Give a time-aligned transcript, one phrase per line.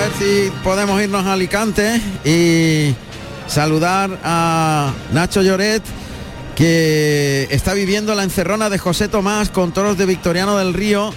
[0.00, 2.94] A ver si podemos irnos a Alicante y
[3.46, 5.82] saludar a Nacho Lloret,
[6.56, 11.12] que está viviendo la encerrona de José Tomás con toros de Victoriano del Río,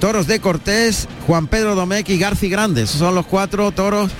[0.00, 2.88] toros de Cortés, Juan Pedro Domecq y Garci Grandes.
[2.88, 4.10] Son los cuatro toros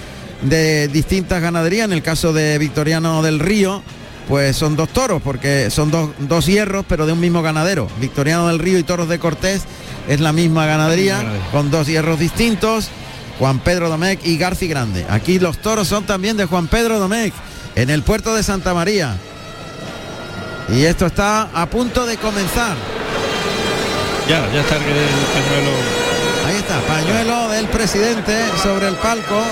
[0.43, 1.87] de distintas ganaderías.
[1.87, 3.83] En el caso de Victoriano del Río,
[4.29, 7.89] pues son dos toros, porque son dos, dos hierros, pero de un mismo ganadero.
[8.03, 9.63] Victoriano del Río y toros de Cortés
[10.09, 12.91] es la misma ganadería, con dos hierros distintos.
[13.39, 15.07] Juan Pedro Domecq y Garci Grande.
[15.09, 17.35] Aquí los toros son también de Juan Pedro Domecq,
[17.75, 19.17] en el puerto de Santa María.
[20.69, 22.77] Y esto está a punto de comenzar.
[24.29, 25.71] Ya, ya está el pañuelo.
[26.47, 29.43] Ahí está, pañuelo del presidente sobre el palco.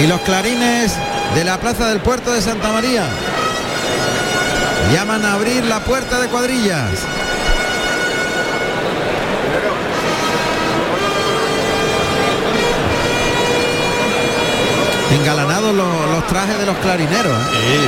[0.00, 0.92] Y los clarines
[1.34, 3.04] de la plaza del puerto de Santa María.
[4.92, 6.90] Llaman a abrir la puerta de cuadrillas.
[15.22, 17.32] Engalanados los, los trajes de los clarineros.
[17.32, 17.46] ¿eh?
[17.52, 17.78] Sí,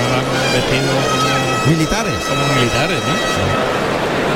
[0.00, 2.14] no vestidos como, Militares.
[2.26, 4.34] como militares, ¿no?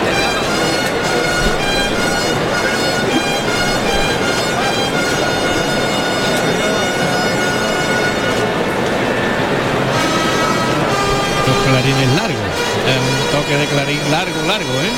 [11.47, 12.55] Los clarines largos.
[12.89, 14.93] Un toque de clarín largo, largo, ¿eh?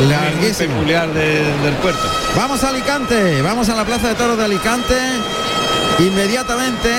[0.00, 0.74] Muy Larguísimo.
[0.74, 2.08] peculiar de- del puerto.
[2.36, 4.94] Vamos a Alicante, vamos a la Plaza de Toros de Alicante
[6.06, 6.90] inmediatamente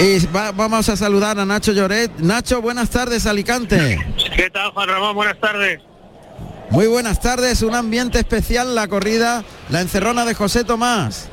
[0.00, 2.10] y va- vamos a saludar a Nacho Lloret.
[2.18, 4.04] Nacho, buenas tardes Alicante.
[4.36, 5.14] ¿Qué tal, Juan Ramón?
[5.14, 5.80] Buenas tardes.
[6.70, 11.28] Muy buenas tardes, un ambiente especial, la corrida, la encerrona de José Tomás.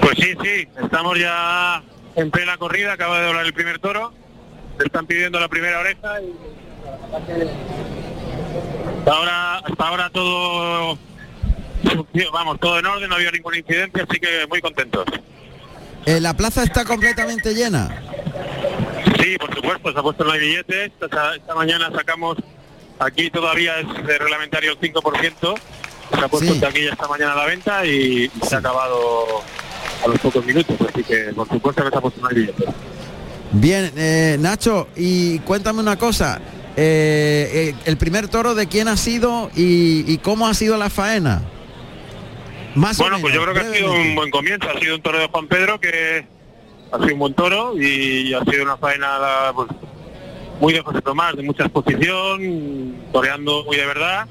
[0.00, 1.82] Pues sí, sí, estamos ya
[2.16, 4.12] en plena corrida, acaba de doblar el primer toro,
[4.78, 6.32] se están pidiendo la primera oreja y
[8.98, 10.98] hasta ahora, hasta ahora todo,
[12.32, 15.04] vamos, todo en orden, no había ninguna incidencia, así que muy contentos.
[16.06, 18.02] Eh, la plaza está completamente llena.
[19.20, 22.38] Sí, por supuesto, se ha puesto no hay billetes, esta, esta mañana sacamos,
[22.98, 25.54] aquí todavía es de reglamentario el 5%,
[26.14, 26.60] se ha puesto Sí.
[26.60, 29.42] taquilla esta mañana a la venta y se ha acabado
[30.04, 32.66] a los pocos minutos, así que por supuesto que se ha puesto no hay billetes.
[33.52, 36.40] Bien, eh, Nacho, y cuéntame una cosa.
[36.76, 40.88] eh, eh, el primer toro de quién ha sido y, y cómo ha sido la
[40.88, 41.42] faena.
[42.74, 44.68] Más o Bueno, pues yo creo que ha sido un buen comienzo.
[44.68, 46.26] Ha sido un toro de Juan Pedro que
[46.92, 49.68] ha sido un buen toro y ha sido una faena pues,
[50.60, 54.26] muy de José Tomás, de mucha exposición, toreando muy de verdad.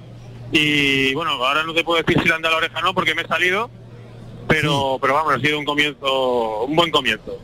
[0.51, 2.93] Y bueno, ahora no te puedo decir si le han dado la oreja o no
[2.93, 3.69] porque me he salido,
[4.47, 7.39] pero, pero vamos, ha sido un comienzo, un buen comienzo.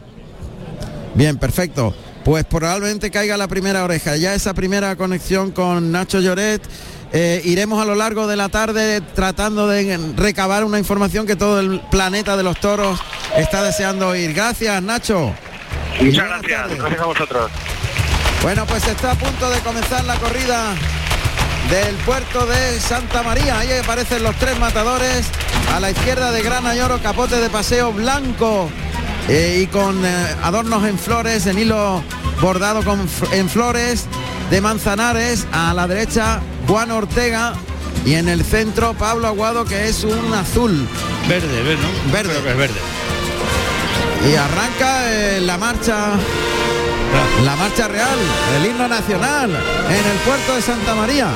[1.14, 1.94] Bien, perfecto.
[2.24, 4.18] Pues probablemente caiga la primera oreja.
[4.18, 6.62] Ya esa primera conexión con Nacho Lloret.
[7.14, 11.60] Eh, iremos a lo largo de la tarde tratando de recabar una información que todo
[11.60, 13.00] el planeta de los toros
[13.38, 14.34] está deseando oír.
[14.34, 15.34] Gracias, Nacho.
[16.02, 16.80] Muchas gracias, tardes.
[16.80, 17.52] gracias a vosotros.
[18.42, 20.76] Bueno, pues está a punto de comenzar la corrida
[21.70, 23.60] del puerto de Santa María.
[23.60, 25.26] Ahí aparecen los tres matadores.
[25.74, 28.70] A la izquierda de Grana y Oro, capote de paseo blanco
[29.28, 32.04] eh, y con eh, adornos en flores, en hilo
[32.42, 34.06] bordado con, en flores
[34.50, 35.48] de Manzanares.
[35.52, 37.54] A la derecha, Juan Ortega.
[38.06, 40.88] Y en el centro, Pablo Aguado, que es un azul.
[41.28, 42.14] Verde, verde, ¿no?
[42.14, 42.30] Verde.
[42.30, 42.80] Creo que es verde.
[44.32, 46.14] Y arranca eh, la marcha
[47.46, 48.18] La marcha real,
[48.58, 51.30] el himno nacional en el puerto de Santa María.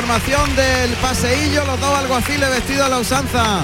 [0.00, 3.60] La conformación del paseillo, los dos alguaciles vestidos a la usanza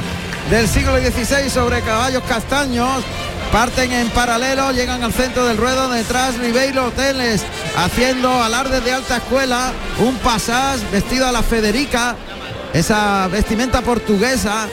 [0.50, 3.02] del siglo XVI sobre caballos castaños.
[3.50, 7.42] Parten en paralelo, llegan al centro del ruedo, detrás Ribeiro Hoteles
[7.78, 12.16] haciendo alardes de alta escuela, un pasás vestido a la Federica,
[12.74, 14.68] esa vestimenta portuguesa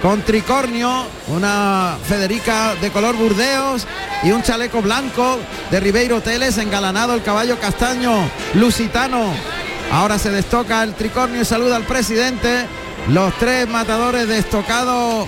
[0.00, 3.88] con tricornio, una Federica de color burdeos
[4.22, 5.40] y un chaleco blanco
[5.72, 9.57] de Ribeiro Teles, engalanado el caballo castaño lusitano.
[9.90, 12.66] Ahora se destoca el tricornio y saluda al presidente.
[13.08, 15.26] Los tres matadores de estocado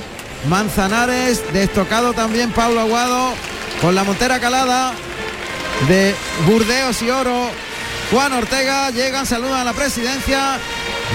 [0.48, 3.32] Manzanares, de estocado también Pablo Aguado,
[3.80, 4.92] con la montera calada.
[5.88, 6.14] de
[6.46, 7.48] Burdeos y Oro.
[8.12, 10.58] Juan Ortega llegan, saludan a la presidencia.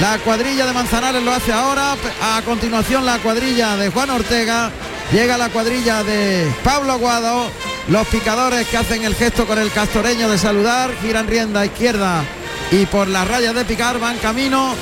[0.01, 1.95] La cuadrilla de Manzanares lo hace ahora.
[2.23, 4.71] A continuación la cuadrilla de Juan Ortega.
[5.11, 7.51] Llega la cuadrilla de Pablo Aguado.
[7.89, 10.89] Los picadores que hacen el gesto con el castoreño de saludar.
[11.03, 12.23] Giran rienda izquierda
[12.81, 14.75] y por las rayas de picar van camino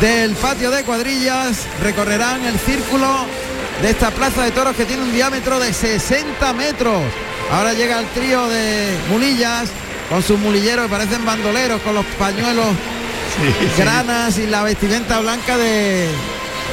[0.00, 1.66] del patio de cuadrillas.
[1.82, 3.26] Recorrerán el círculo
[3.82, 7.02] de esta plaza de toros que tiene un diámetro de 60 metros.
[7.52, 9.68] Ahora llega el trío de mulillas
[10.08, 12.66] con sus mulilleros que parecen bandoleros con los pañuelos
[13.76, 16.08] granas y la vestimenta blanca de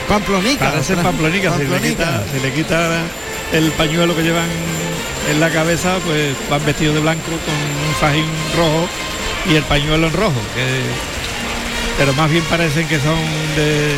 [0.07, 0.71] Pamplonica.
[0.71, 3.01] Parece Pamplonica, Se, le quita, se le quita
[3.51, 4.47] el pañuelo que llevan
[5.29, 8.25] en la cabeza, pues van vestidos de blanco con un fajín
[8.55, 8.87] rojo
[9.49, 10.41] y el pañuelo en rojo.
[11.97, 13.17] pero más bien parecen que son
[13.55, 13.95] de,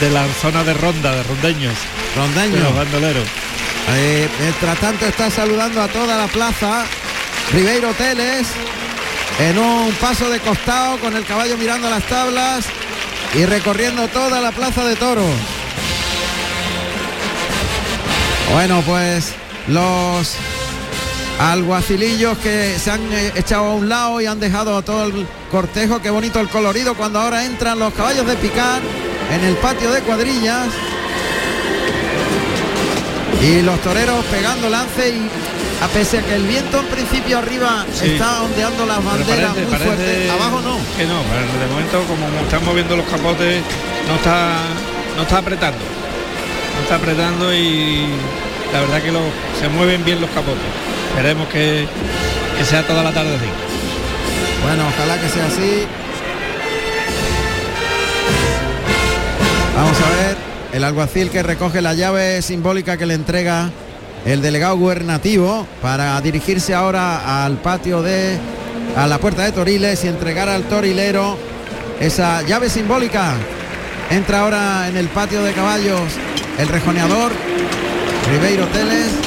[0.00, 1.74] de la zona de ronda, de rondeños.
[2.16, 2.60] Rondeños.
[2.60, 3.28] los bandoleros.
[3.94, 6.84] Eh, mientras tanto está saludando a toda la plaza
[7.52, 8.48] Ribeiro Teles
[9.38, 12.66] en un paso de costado con el caballo mirando las tablas
[13.34, 15.30] y recorriendo toda la plaza de toros.
[18.52, 19.34] Bueno, pues
[19.68, 20.36] los
[21.38, 25.26] alguacilillos que se han eh, echado a un lado y han dejado a todo el
[25.50, 28.80] cortejo, qué bonito el colorido cuando ahora entran los caballos de picar
[29.32, 30.68] en el patio de cuadrillas
[33.42, 35.28] y los toreros pegando lance y
[35.82, 40.60] a pesar que el viento en principio arriba está ondeando las banderas muy fuerte, abajo
[40.62, 40.78] no.
[40.96, 43.62] Que no, de momento como están moviendo los capotes
[44.08, 44.56] no está
[45.16, 45.78] no está apretando.
[45.78, 48.06] No está apretando y
[48.72, 49.12] la verdad que
[49.60, 50.85] se mueven bien los capotes.
[51.16, 51.88] Esperemos que,
[52.58, 53.46] que sea toda la tarde así.
[54.62, 55.86] Bueno, ojalá que sea así.
[59.74, 60.36] Vamos a ver
[60.74, 63.70] el alguacil que recoge la llave simbólica que le entrega
[64.26, 68.36] el delegado gubernativo para dirigirse ahora al patio de
[68.94, 71.38] a la puerta de Toriles y entregar al torilero
[71.98, 73.32] esa llave simbólica.
[74.10, 76.12] Entra ahora en el patio de caballos
[76.58, 77.32] el rejoneador
[78.30, 79.25] Ribeiro Teles.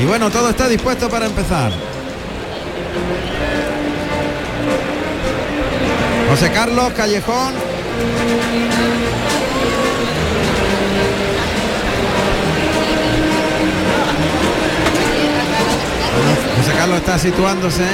[0.00, 1.70] Y bueno, todo está dispuesto para empezar.
[6.30, 7.52] José Carlos Callejón.
[16.56, 17.84] José Carlos está situándose.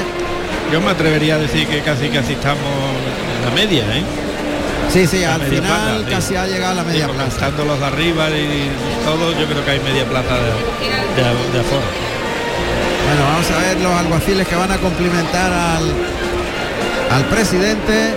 [0.73, 2.63] Yo me atrevería a decir que casi casi estamos
[3.39, 4.26] en la media, ¿eh?
[4.89, 7.29] Sí, sí, al final casi ha llegado a la media plaza.
[7.29, 8.71] Estando los de arriba y
[9.05, 11.83] todo, yo creo que hay media plaza de, de, aforo.
[13.07, 15.93] Bueno, vamos a ver los alguaciles que van a cumplimentar al,
[17.11, 18.15] al presidente.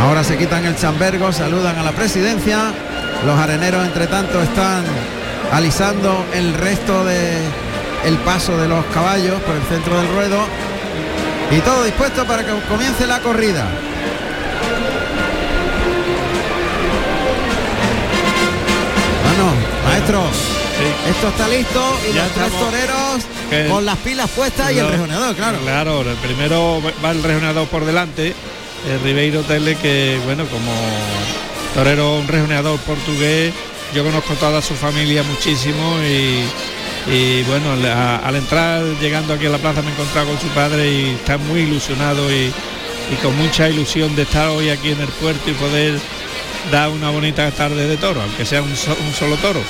[0.00, 2.72] Ahora se quitan el chambergo, saludan a la presidencia.
[3.26, 4.84] Los areneros, entre tanto, están
[5.52, 7.38] alisando el resto de
[8.04, 10.38] el paso de los caballos por el centro del ruedo.
[11.50, 13.66] Y todo dispuesto para que comience la corrida.
[21.08, 25.58] Esto está listo y los tres toreros con las pilas puestas y el rejoneador, claro.
[25.60, 28.34] Claro, el primero va el rejoneador por delante,
[28.88, 30.72] el Ribeiro Tele que bueno, como
[31.74, 33.52] torero, un rejoneador portugués,
[33.94, 35.96] yo conozco toda su familia muchísimo
[37.06, 40.90] y, bueno, al entrar llegando aquí a la plaza me he encontrado con su padre
[40.90, 42.52] y está muy ilusionado y,
[43.22, 45.98] con mucha ilusión de estar hoy aquí en el puerto y poder
[46.70, 49.60] dar una bonita tarde de toro, aunque sea un, solo toro.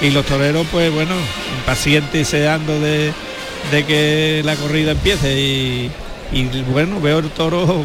[0.00, 1.14] Y los toreros, pues bueno,
[1.58, 3.12] impacientes y seando de,
[3.70, 5.90] que la corrida empiece y,
[6.32, 7.84] y bueno, veo el toro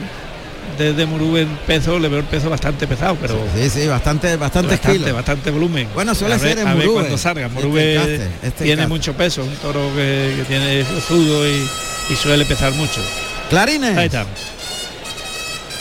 [0.79, 3.37] desde Murú en peso, le veo el peso bastante pesado, pero.
[3.55, 5.87] Sí, sí, bastante, bastante, bastante, bastante volumen.
[5.93, 6.93] Bueno, suele ser en Murú.
[6.93, 7.47] cuando salga.
[7.47, 11.67] Este este tiene mucho peso, un toro que, tiene sudo y,
[12.15, 13.01] suele pesar mucho.
[13.49, 13.97] Clarines.
[13.97, 14.25] Ahí está.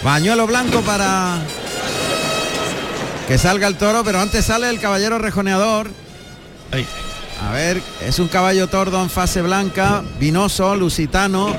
[0.02, 1.38] Bañuelo blanco para
[3.26, 5.90] que salga el toro, pero antes sale el caballero rejoneador.
[7.40, 11.56] A ver, es un caballo tordo en fase blanca, vinoso, lusitano,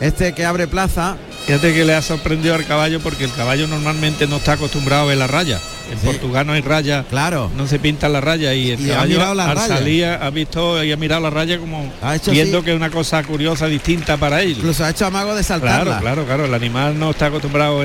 [0.00, 1.16] este que abre plaza.
[1.46, 5.06] Fíjate que le ha sorprendido al caballo porque el caballo normalmente no está acostumbrado a
[5.06, 5.60] ver la raya.
[5.92, 7.48] En Portugal no hay raya, claro.
[7.56, 11.22] no se pinta la raya y el caballo al salir ha visto y ha mirado
[11.22, 11.92] la raya como
[12.28, 14.50] viendo que es una cosa curiosa, distinta para él.
[14.50, 15.84] Incluso ha hecho amago de saltar.
[15.84, 16.44] Claro, claro, claro.
[16.46, 17.84] El animal no está acostumbrado,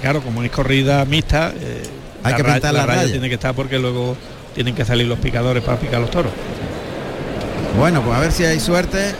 [0.00, 1.82] claro, como es corrida mixta, eh,
[2.24, 4.16] hay que pintar la, raya, tiene que estar porque luego
[4.54, 6.32] tienen que salir los picadores para picar los toros.
[7.78, 9.14] Bueno, pues a ver si hay suerte.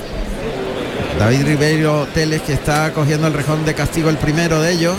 [1.18, 4.96] David Ribeiro Teles que está cogiendo el rejón de castigo el primero de ellos.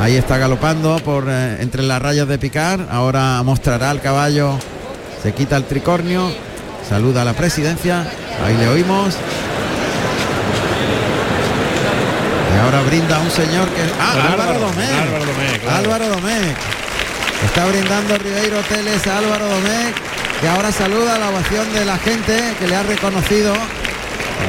[0.00, 2.86] Ahí está galopando por eh, entre las rayas de picar.
[2.90, 4.58] Ahora mostrará al caballo.
[5.22, 6.30] Se quita el tricornio.
[6.88, 8.06] Saluda a la presidencia.
[8.44, 9.14] Ahí le oímos.
[12.54, 13.82] Y ahora brinda un señor que...
[14.00, 14.92] Ah, Álvaro, Álvaro, Domecq.
[15.00, 15.78] Álvaro Domecq, claro.
[15.78, 16.71] Álvaro Domecq.
[17.44, 19.94] Está brindando Ribeiro Teles a Álvaro Domecq,
[20.40, 23.54] que ahora saluda la ovación de la gente que le ha reconocido.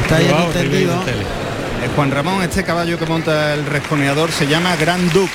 [0.04, 0.94] Está ahí entendido.
[1.08, 5.32] Eh, Juan Ramón, este caballo que monta el resconeador se llama Grand Duke.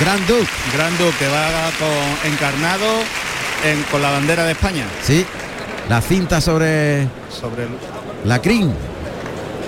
[0.00, 0.48] Gran Duke.
[0.74, 2.86] Grand Duke que va con, encarnado
[3.64, 4.84] en- con la bandera de España.
[5.02, 5.24] Sí.
[5.88, 7.68] La cinta sobre Sobre el,
[8.24, 8.72] la crin.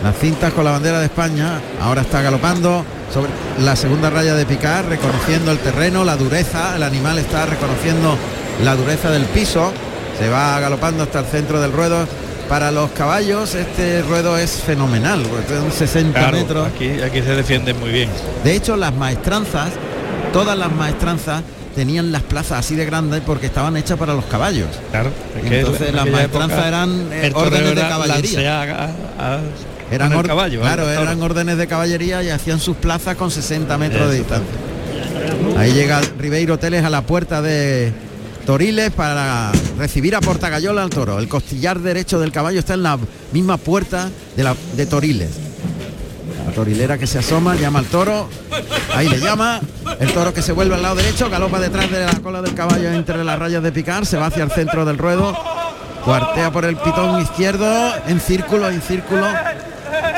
[0.02, 1.60] Las cintas con la bandera de España.
[1.80, 3.30] Ahora está galopando sobre
[3.64, 6.76] la segunda raya de picar, reconociendo el terreno, la dureza.
[6.76, 8.16] El animal está reconociendo
[8.64, 9.72] la dureza del piso.
[10.18, 12.06] Se va galopando hasta el centro del ruedo.
[12.48, 16.66] Para los caballos este ruedo es fenomenal, son 60 Claro, metros.
[16.66, 18.10] aquí, aquí se defienden muy bien.
[18.42, 19.68] De hecho, las maestranzas,
[20.32, 21.42] todas las maestranzas
[21.76, 24.66] tenían las plazas así de grandes porque estaban hechas para los caballos.
[24.90, 28.32] Claro, es que Entonces, en las maestranzas eran, eh, órdenes de caballería.
[28.32, 29.38] lancear a- a-
[29.90, 34.10] Eran el caballo, claro, eran órdenes de caballería y hacían sus plazas con 60 metros
[34.10, 34.54] de distancia.
[35.58, 37.92] Ahí llega Ribeiro Teles a la puerta de
[38.46, 41.18] Toriles para recibir a Portagayola al toro.
[41.18, 42.98] El costillar derecho del caballo está en la
[43.32, 45.30] misma puerta de, la, de Toriles.
[46.46, 48.28] La torilera que se asoma, llama al toro,
[48.96, 49.60] ahí le llama,
[50.00, 52.90] el toro que se vuelve al lado derecho, galopa detrás de la cola del caballo
[52.90, 55.36] entre las rayas de picar, se va hacia el centro del ruedo,
[56.04, 59.26] cuartea por el pitón izquierdo, en círculo, en círculo,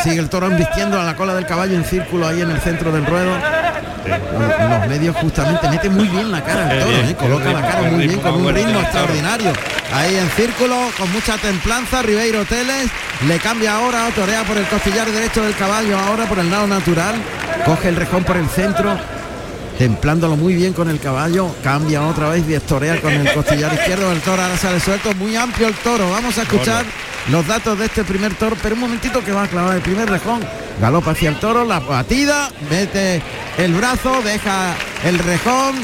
[0.03, 2.91] sigue el toro embistiendo a la cola del caballo en círculo ahí en el centro
[2.93, 3.31] del ruedo.
[4.05, 7.17] Los, los medios justamente mete muy bien la cara el Qué toro, ¿eh?
[7.19, 9.53] coloca la cara muy bien con un ritmo extraordinario.
[9.95, 12.89] Ahí en círculo, con mucha templanza, Ribeiro Teles
[13.29, 17.15] le cambia ahora, torea por el costillar derecho del caballo, ahora por el lado natural,
[17.65, 18.97] coge el rejón por el centro,
[19.79, 24.11] templándolo muy bien con el caballo, cambia otra vez y estorea con el costillar izquierdo
[24.11, 26.85] del toro, ahora sale suelto, muy amplio el toro, vamos a escuchar
[27.31, 30.09] los datos de este primer toro, pero un momentito que va a clavar el primer
[30.11, 30.41] rejón,
[30.81, 33.23] galopa hacia el toro, la batida, mete
[33.59, 34.75] el brazo, deja
[35.05, 35.75] el rejón,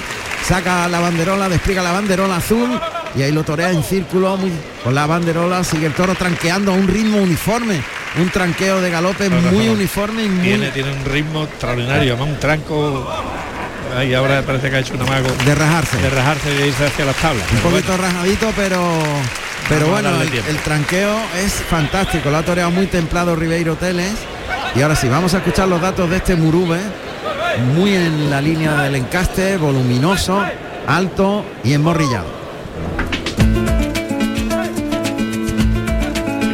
[0.47, 2.81] saca la banderola, despliega la banderola azul
[3.15, 4.53] y ahí lo torea en círculo muy-
[4.83, 7.81] con la banderola, sigue el toro tranqueando a un ritmo uniforme,
[8.19, 12.41] un tranqueo de galope muy uniforme y muy Tiene, tiene un ritmo extraordinario, además un
[12.41, 13.09] tranco.
[13.97, 15.97] Ahí ahora parece que ha hecho un amago de rajarse.
[15.97, 17.45] de rajarse y de irse hacia las tablas.
[17.53, 18.99] un poquito bueno, rajadito, pero
[19.69, 22.31] pero Vamos bueno, el, tranqueo es fantástico.
[22.31, 24.15] Lo ha toreado muy templado Ribeiro Teles.
[24.75, 26.79] Y ahora sí, vamos a escuchar los datos de este Murube.
[27.75, 30.43] Muy en la línea del encaste, voluminoso,
[30.87, 32.27] alto y emborrillado.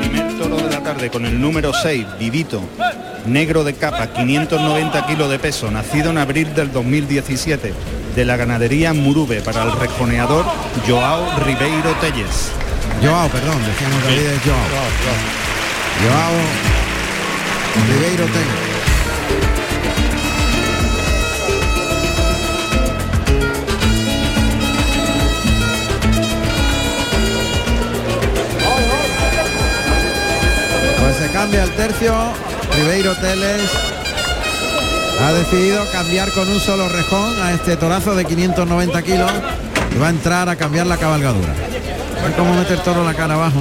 [0.00, 2.62] primer toro de la tarde con el número 6, Vivito,
[3.26, 7.75] negro de capa, 590 kilos de peso, nacido en abril del 2017,
[8.16, 10.44] de la ganadería Murube para el resconeador
[10.88, 12.63] Joao Ribeiro Telles.
[13.05, 14.59] Joao, perdón, decíamos David es Joao.
[16.01, 16.65] Joao
[17.87, 18.75] Ribeiro Teles.
[30.99, 32.15] Pues se cambia el tercio.
[32.75, 33.71] Ribeiro Teles
[35.21, 39.31] ha decidido cambiar con un solo rejón a este torazo de 590 kilos
[39.95, 41.53] y va a entrar a cambiar la cabalgadura.
[42.37, 43.61] Cómo mete el toro la cara abajo.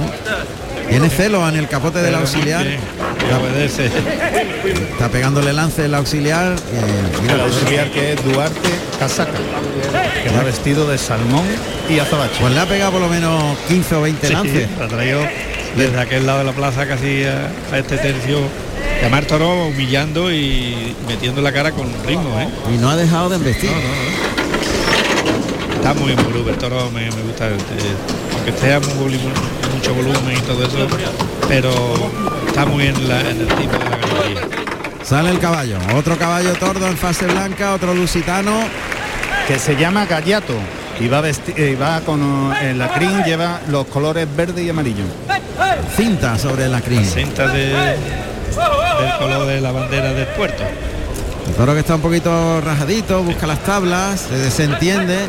[0.88, 2.64] Tiene celo en el capote del auxiliar.
[2.64, 3.86] que obedece.
[4.92, 6.52] Está pegándole lance el auxiliar.
[6.52, 8.68] eh, mira, El auxiliar que es Duarte
[8.98, 9.32] Casaca,
[10.22, 11.44] que va vestido de salmón
[11.88, 12.36] y azabache.
[12.40, 14.68] pues le ha pegado por lo menos 15 o 20 Sí, lances.
[14.78, 15.20] la ha traído
[15.76, 18.38] desde aquel lado de la plaza casi a, a este tercio.
[19.02, 22.48] Llamar el toro humillando y metiendo la cara con ritmo, ¿eh?
[22.74, 23.70] Y no ha dejado de embestir.
[25.76, 27.56] Está muy en el toro me, me gusta, eh,
[28.46, 29.32] aunque volumen-
[29.74, 30.86] mucho volumen y todo eso,
[31.48, 31.70] pero
[32.46, 34.40] está muy en, la- en el tipo de la ganadería.
[35.02, 35.78] Sale el caballo.
[35.96, 38.52] Otro caballo tordo en fase blanca, otro lusitano.
[39.46, 40.54] que se llama Gallato
[40.98, 45.04] y va, eh, va con en la crin lleva los colores verde y amarillo.
[45.94, 47.04] Cinta sobre la crin.
[47.04, 50.62] Cinta de, del color de la bandera del puerto.
[51.46, 55.28] El toro que está un poquito rajadito, busca las tablas, se desentiende.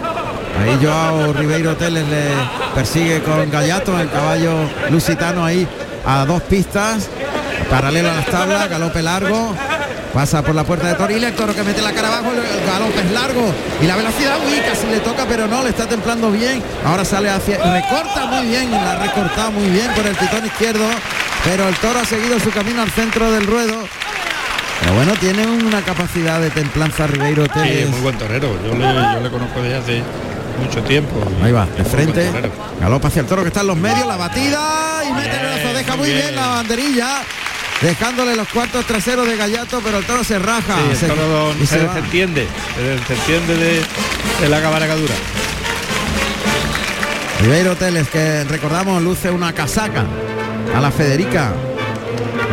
[0.62, 2.24] Ahí Joao Ribeiro Teles le
[2.74, 4.54] persigue con Gallato, el caballo
[4.90, 5.68] lusitano ahí
[6.06, 7.10] a dos pistas,
[7.70, 9.56] paralelo a las tablas, galope largo.
[10.14, 13.02] Pasa por la puerta de Toriles, el toro que mete la cara abajo, el galope
[13.02, 16.64] es largo y la velocidad, uy, casi le toca, pero no, le está templando bien.
[16.86, 20.86] Ahora sale hacia, recorta muy bien, la ha recortado muy bien por el pitón izquierdo,
[21.44, 23.76] pero el toro ha seguido su camino al centro del ruedo.
[24.80, 27.84] Pero bueno, tiene una capacidad de templanza Ribeiro Sí, Teles.
[27.84, 28.58] es muy buen torero.
[28.64, 30.04] Yo le, yo le conozco desde hace
[30.60, 31.16] mucho tiempo.
[31.44, 32.30] Ahí va, de frente.
[32.80, 35.74] Galopa hacia el toro que está en los medios, la batida y mete el brazo,
[35.78, 36.22] deja muy bien.
[36.22, 36.36] bien.
[36.36, 37.08] la banderilla.
[37.82, 40.76] Dejándole los cuartos traseros de Gallato, pero el toro se raja.
[40.78, 43.82] Sí, el se- toro y se se desentiende, se desentiende de,
[44.42, 45.14] de la cabalgadura.
[47.42, 50.06] Ribeiro Teles, que recordamos luce una casaca
[50.76, 51.52] a la Federica.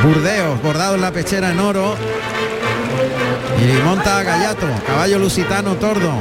[0.02, 1.97] Burdeos, bordado en la pechera en oro.
[3.62, 6.12] Y monta a Gallato, caballo lusitano tordo.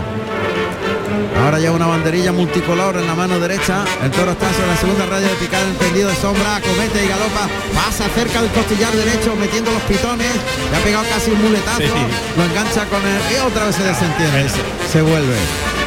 [1.39, 3.83] Ahora lleva una banderilla multicolor en la mano derecha.
[4.03, 6.59] El toro está sobre la segunda raya de picar en tendido de sombra.
[6.61, 7.47] Comete y galopa.
[7.73, 10.27] Pasa cerca del costillar derecho metiendo los pitones.
[10.71, 11.79] Le ha pegado casi un muletazo.
[11.79, 11.89] Sí.
[12.37, 13.35] Lo engancha con el.
[13.35, 14.49] Y otra vez se desentiende.
[14.49, 15.35] Se, se vuelve.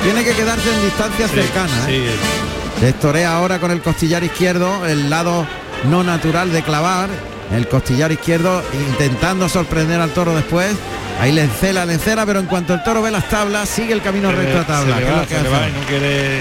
[0.03, 1.73] Tiene que quedarse en distancia Sí, cercana.
[1.89, 2.11] ¿eh?
[2.11, 5.47] sí, Destorea ahora con el costillar izquierdo, el lado
[5.89, 7.09] no natural de clavar.
[7.55, 10.75] El costillar izquierdo intentando sorprender al toro después.
[11.21, 14.03] Ahí le encela, le encela, pero en cuanto el toro ve las tablas, sigue el
[14.03, 14.97] camino recto a tabla.
[14.97, 15.57] se le que es va, lo que se le hace.
[15.57, 16.41] va y no quiere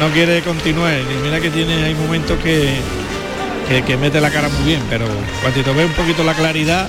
[0.00, 2.76] no quiere continuar y mira que tiene hay momentos que,
[3.68, 5.04] que, que mete la cara muy bien pero
[5.42, 6.88] cuando ve un poquito la claridad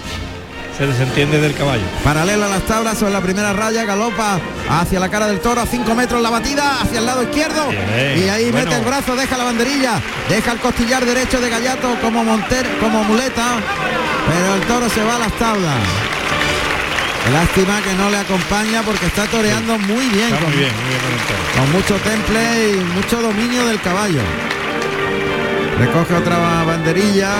[0.78, 4.40] se desentiende del caballo Paralelo a las tablas sobre la primera raya, galopa
[4.70, 7.70] hacia la cara del toro a 5 metros la batida, hacia el lado izquierdo.
[7.70, 8.66] Bien, y ahí bueno.
[8.66, 13.04] mete el brazo, deja la banderilla, deja el costillar derecho de Gallato como monter, como
[13.04, 13.58] muleta,
[14.28, 15.76] pero el toro se va a las tablas.
[17.32, 20.90] Lástima que no le acompaña porque está toreando muy bien, está con, muy bien muy
[20.90, 21.40] bien con el toro.
[21.58, 24.22] con mucho temple y mucho dominio del caballo.
[25.80, 27.32] Recoge otra banderilla,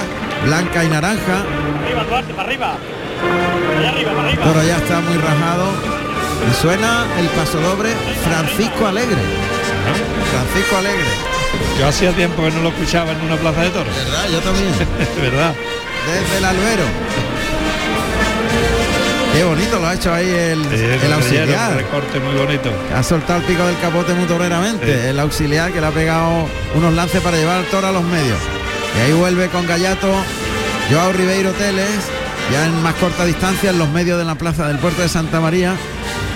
[0.46, 1.44] blanca y naranja.
[1.84, 2.78] Arriba, Duarte, para arriba.
[4.44, 5.68] Toro ya está muy rajado.
[6.50, 7.90] Y suena el paso doble
[8.26, 9.16] Francisco Alegre.
[10.32, 11.06] Francisco Alegre.
[11.80, 14.26] yo hacía tiempo que no lo escuchaba en una plaza de toros ¿Verdad?
[14.32, 14.74] Yo también.
[15.22, 15.54] verdad
[16.08, 16.84] Desde el albero.
[19.34, 21.76] Qué bonito lo ha hecho ahí el, Sí, el un auxiliar.
[21.76, 24.86] recorte muy bonito Ha soltado el pico del capote muy toreramente.
[24.86, 25.08] Sí.
[25.08, 28.38] El auxiliar que le ha pegado unos lances para llevar al toro a los medios.
[28.98, 30.14] Y ahí vuelve con Gallato,
[30.92, 31.88] Joao Ribeiro Teles,
[32.52, 35.40] ya en más corta distancia, en los medios de la plaza del puerto de Santa
[35.40, 35.76] María.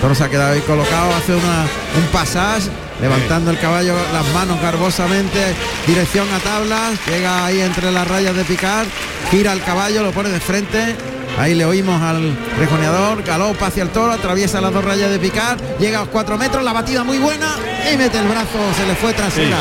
[0.02, 1.65] Toro se ha quedado ahí colocado, hace una,
[1.98, 2.70] un pasaje,
[3.02, 5.39] levantando el caballo las manos garbosamente,
[5.86, 8.86] dirección a tablas, llega ahí entre las rayas de picar,
[9.32, 10.96] gira el caballo, lo pone de frente.
[11.39, 15.58] Ahí le oímos al rejoneador, galopa hacia el toro, atraviesa las dos rayas de picar,
[15.78, 17.54] llega a los cuatro metros, la batida muy buena
[17.93, 19.58] y mete el brazo, se le fue trasera.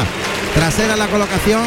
[0.54, 1.64] Trasera la colocación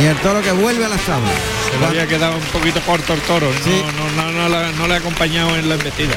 [0.00, 1.59] y el toro que vuelve a las tablas.
[1.72, 3.82] Se le había quedado un poquito corto el toro no, Sí.
[4.16, 6.14] no, no, no, la- no le ha acompañado en la embestida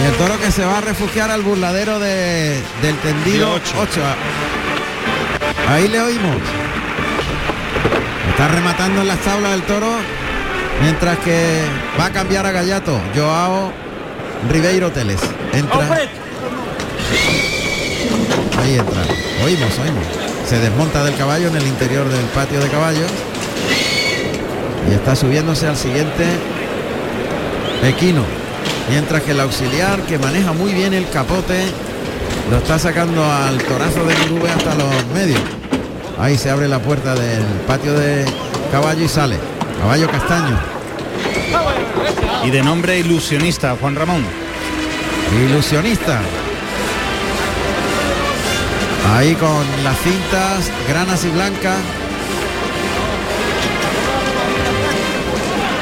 [0.00, 3.72] Y el toro que se va a refugiar al burladero de- del tendido De ocho.
[3.80, 4.00] 8.
[5.68, 6.36] Ahí le oímos.
[8.30, 9.88] Está rematando en las tablas el toro.
[10.82, 11.62] Mientras que
[11.98, 13.00] va a cambiar a Gallato.
[13.14, 13.72] Joao
[14.50, 15.20] Ribeiro Teles.
[15.52, 15.80] Entra.
[18.62, 19.02] Ahí entra.
[19.44, 20.04] Oímos, oímos.
[20.48, 23.10] Se desmonta del caballo en el interior del patio de caballos.
[24.88, 26.24] Y está subiéndose al siguiente
[27.84, 28.22] equino.
[28.88, 31.64] Mientras que el auxiliar que maneja muy bien el capote
[32.50, 35.40] lo está sacando al torazo de Murube hasta los medios.
[36.18, 38.24] Ahí se abre la puerta del patio de
[38.72, 39.36] caballo y sale.
[39.80, 40.58] Caballo castaño.
[42.44, 44.24] Y de nombre ilusionista, Juan Ramón.
[45.48, 46.20] Ilusionista.
[49.14, 51.78] Ahí con las cintas granas y blancas.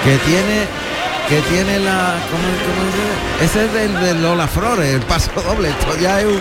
[0.09, 0.65] Que tiene
[1.29, 3.51] que tiene la ¿cómo, cómo es?
[3.51, 6.33] ese es del de Lola Flores, el paso doble, esto ya es un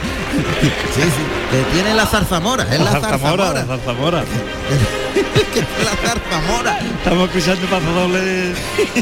[0.95, 4.23] sí, sí, que tiene la zarzamora, es la zarzamora zarzamora, la zarzamora
[5.53, 8.53] que es la zarzamora estamos escuchando paso doble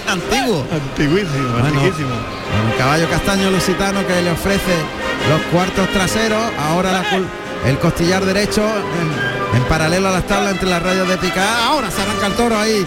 [0.07, 0.65] antiguo.
[0.73, 1.81] antiguísimo Bueno,
[2.71, 4.73] el caballo castaño lusitano que le ofrece
[5.29, 7.03] los cuartos traseros, ahora la
[7.69, 11.47] el costillar derecho en, en paralelo a las tablas entre las rayas de picar.
[11.63, 12.85] Ahora se arranca el toro ahí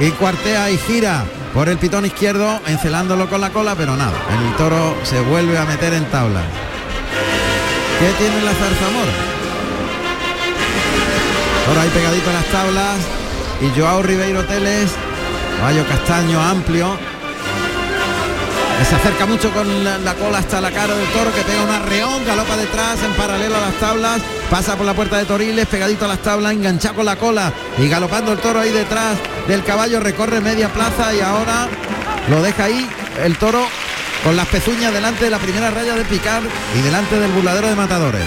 [0.00, 4.56] y cuartea y gira por el pitón izquierdo, encelándolo con la cola, pero nada, el
[4.56, 6.44] toro se vuelve a meter en tablas.
[7.98, 9.12] ¿Qué tiene la zarzamora?
[11.68, 12.96] Ahora ahí pegadito a las tablas
[13.60, 14.92] y Joao Ribeiro Teles,
[15.58, 16.96] caballo castaño amplio,
[18.84, 21.70] se acerca mucho con la, la cola hasta la cara del toro que pega un
[21.70, 26.04] arreón, galopa detrás en paralelo a las tablas, pasa por la puerta de Toriles, pegadito
[26.04, 30.00] a las tablas, enganchado con la cola y galopando el toro ahí detrás del caballo,
[30.00, 31.68] recorre media plaza y ahora
[32.28, 32.88] lo deja ahí
[33.24, 33.66] el toro
[34.24, 36.42] con las pezuñas delante de la primera raya de picar
[36.76, 38.24] y delante del burladero de matadores.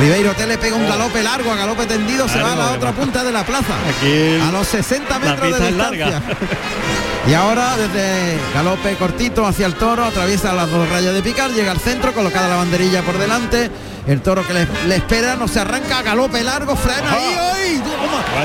[0.00, 3.22] Ribeiro Tele pega un galope largo, a galope tendido, se va a la otra punta
[3.22, 3.74] de la plaza.
[3.88, 6.20] Aquí A los 60 metros de es larga.
[7.26, 11.72] Y ahora desde galope cortito hacia el toro, atraviesa las dos rayas de picar, llega
[11.72, 13.70] al centro, colocada la banderilla por delante.
[14.06, 17.82] El toro que le, le espera, no se arranca, galope largo, frena ahí, ¡ay!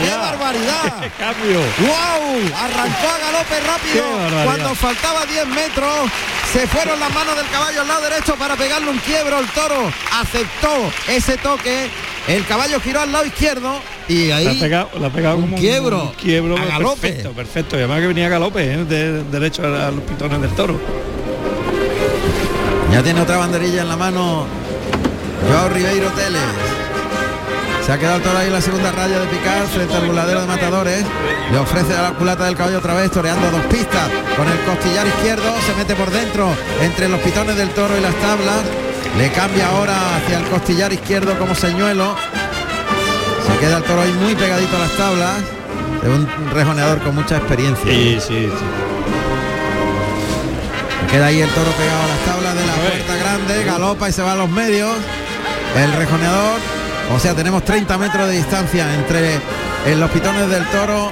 [0.02, 0.94] ¡Qué barbaridad!
[1.20, 1.60] Cambio.
[1.80, 2.40] ¡Wow!
[2.58, 4.46] Arrancó a galope rápido.
[4.46, 6.10] Cuando faltaba 10 metros,
[6.54, 9.40] se fueron las manos del caballo al lado derecho para pegarle un quiebro.
[9.40, 11.90] El toro aceptó ese toque.
[12.28, 15.42] El caballo giró al lado izquierdo y La ha ahí pegado, la ha pegado un
[15.44, 17.02] como quiebro, un quiebro a galope.
[17.02, 17.76] perfecto, perfecto.
[17.76, 18.86] Y además que venía a galope, ¿eh?
[18.86, 20.80] de, derecho a, a los pitones del toro.
[22.92, 24.46] ya tiene otra banderilla en la mano.
[25.48, 26.42] Joao Ribeiro Teles.
[27.86, 30.42] Se ha quedado el toro ahí en la segunda raya de picar frente al buladero
[30.42, 31.04] de matadores.
[31.52, 34.08] Le ofrece a la culata del caballo otra vez, toreando dos pistas.
[34.38, 36.50] Con el costillar izquierdo se mete por dentro
[36.82, 38.62] entre los pitones del toro y las tablas.
[39.18, 42.16] Le cambia ahora hacia el costillar izquierdo como señuelo.
[43.46, 45.42] Se queda el toro ahí muy pegadito a las tablas.
[46.02, 47.92] Es un rejoneador con mucha experiencia.
[47.92, 48.66] Sí, sí, sí.
[51.12, 54.22] Queda ahí el toro pegado a las tablas de la puerta grande, galopa y se
[54.22, 54.96] va a los medios.
[55.76, 56.60] El rejoneador,
[57.16, 59.40] o sea, tenemos 30 metros de distancia entre
[59.86, 61.12] en los pitones del toro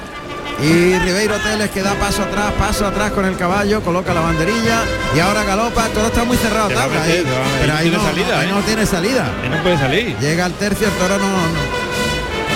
[0.62, 4.82] y Ribeiro Teles que da paso atrás, paso atrás con el caballo, coloca la banderilla
[5.16, 7.98] y ahora galopa, todo está muy cerrado, tabla, meter, ahí, meter, pero no ahí tiene
[7.98, 8.52] no, salida, ahí ¿eh?
[8.52, 9.32] no tiene salida.
[9.52, 10.18] No puede salir.
[10.20, 11.28] Llega al tercio, el toro no,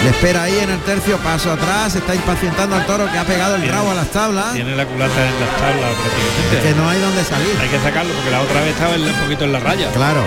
[0.03, 3.53] le espera ahí en el tercio, paso atrás, está impacientando al toro que ha pegado
[3.55, 6.67] el Tiene- rabo a las tablas, Tiene la culata en las tablas prácticamente.
[6.69, 7.55] que no hay donde salir.
[7.61, 9.91] Hay que sacarlo porque la otra vez estaba un poquito en la raya.
[9.91, 10.23] Claro.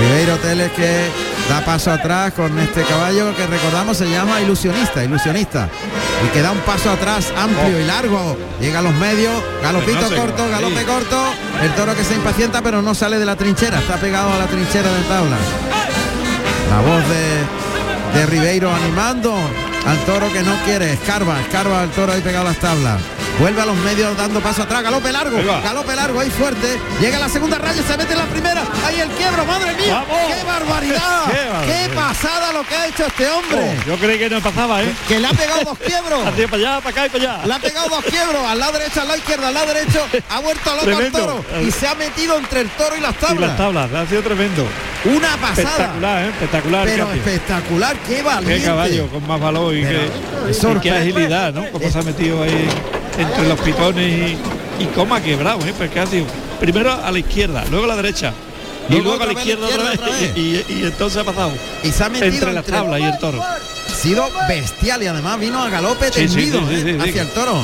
[0.00, 1.08] Ribeiro Teles que
[1.48, 5.68] da paso atrás con este caballo que recordamos se llama ilusionista, ilusionista.
[6.24, 8.36] Y que da un paso atrás amplio y largo.
[8.60, 11.22] Llega a los medios, galopito Pues no corto, galope corto.
[11.62, 14.46] El toro que se impacienta pero no sale de la trinchera, está pegado a la
[14.46, 15.36] trinchera de tabla.
[16.70, 19.34] La voz de, de Ribeiro animando
[19.86, 23.00] al toro que no quiere, escarba, escarba al toro ahí pegado a las tablas.
[23.40, 26.78] Vuelve a los medios dando paso atrás, galope largo, galope largo, ahí fuerte.
[27.00, 28.62] Llega la segunda raya, se mete en la primera.
[28.86, 30.04] Ahí el quiebro, madre mía.
[30.08, 30.32] ¡Vamos!
[30.34, 31.24] ¡Qué barbaridad!
[31.66, 33.58] ¡Qué pasada lo que ha hecho este hombre!
[33.58, 34.94] Oh, yo creí que no pasaba, ¿eh?
[35.08, 36.26] Que le ha pegado dos quiebros.
[36.26, 37.46] Hacía para allá, para acá y para allá.
[37.46, 40.40] Le ha pegado dos quiebros, al lado derecho, al lado izquierdo, al lado derecho, ha
[40.40, 43.48] vuelto loco al toro y se ha metido entre el toro y las Y tablas.
[43.48, 44.64] las tablas, ha sido tremendo.
[45.06, 45.70] Una pasada.
[45.70, 46.28] Espectacular, ¿eh?
[46.28, 46.86] Espectacular.
[46.86, 48.60] Pero espectacular, qué valiente.
[48.60, 50.00] Qué caballo, con más valor y Pero,
[50.46, 51.68] qué, y qué agilidad, ¿no?
[51.72, 52.68] Cómo se ha metido ahí
[53.18, 54.06] entre los pitones
[54.78, 55.74] y, y cómo ha quebrado, ¿eh?
[55.76, 56.26] Porque ha sido
[56.60, 58.32] primero a la izquierda, luego a la derecha.
[58.88, 60.82] Y Luego luego a la otra vez a la izquierda otra vez, Y, y- y
[60.84, 63.42] entonces ha pasado Y se ha metido entre las entre- tablas y el toro.
[63.42, 66.98] Ha sido bestial y además vino a galope Sí, tendido sí, sí, ¿eh?
[67.00, 67.56] hacia el toro.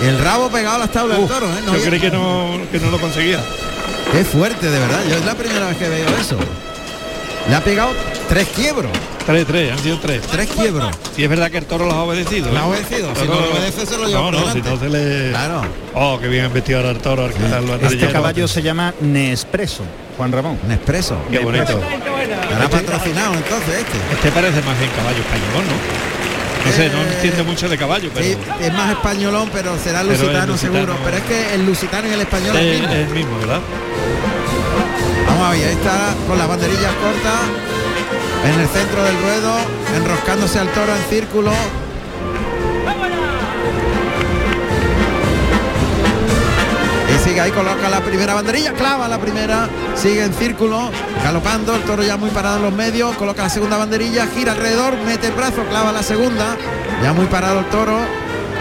[0.00, 1.60] El rabo pegado a las tablas del toro, ¿eh?
[1.66, 3.40] No yo creí que no, que no lo conseguía.
[4.12, 5.00] Qué fuerte, de verdad.
[5.10, 6.36] Yo es la primera vez que veo eso.
[7.48, 7.90] Le ha pegado
[8.28, 8.90] tres quiebros.
[9.26, 10.22] Tres, tres, han sido tres.
[10.22, 10.90] Tres quiebros.
[11.14, 12.50] Si es verdad que el toro los ha obedecido.
[12.50, 12.66] Lo ha ¿eh?
[12.68, 13.10] obedecido.
[13.14, 15.30] Si no lo obedece, se lo lleva No, por no, si no se le.
[15.30, 15.62] Claro.
[15.94, 17.24] Oh, qué bien han vestido ahora el toro.
[17.24, 19.82] al- al Este caballo se llama Nespresso,
[20.16, 20.58] Juan Ramón.
[20.64, 21.16] Un expreso.
[21.30, 21.78] Qué bonito.
[21.78, 23.98] Estará patrocinado entonces este.
[24.14, 26.08] Este parece más bien caballo español, ¿no?
[26.66, 30.00] No sé, no Eh, entiendo mucho de caballo, pero Sí, es más españolón, pero será
[30.00, 30.74] Pero es lusitano, lusitano.
[30.78, 30.96] seguro.
[31.04, 33.60] Pero es que el lusitano y el español es el es el mismo, ¿verdad?
[35.26, 37.40] Vamos a ver, ahí está con las banderillas cortas
[38.44, 39.54] en el centro del ruedo,
[39.96, 41.52] enroscándose al toro en círculo.
[47.14, 50.90] Y sigue ahí, coloca la primera banderilla, clava la primera, sigue en círculo,
[51.24, 54.96] galopando, el toro ya muy parado en los medios, coloca la segunda banderilla, gira alrededor,
[55.06, 56.56] mete el brazo, clava la segunda,
[57.02, 57.98] ya muy parado el toro,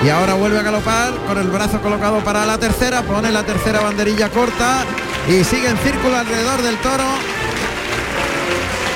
[0.04, 3.80] y ahora vuelve a galopar con el brazo colocado para la tercera, pone la tercera
[3.80, 4.84] banderilla corta
[5.28, 7.37] y sigue en círculo alrededor del toro.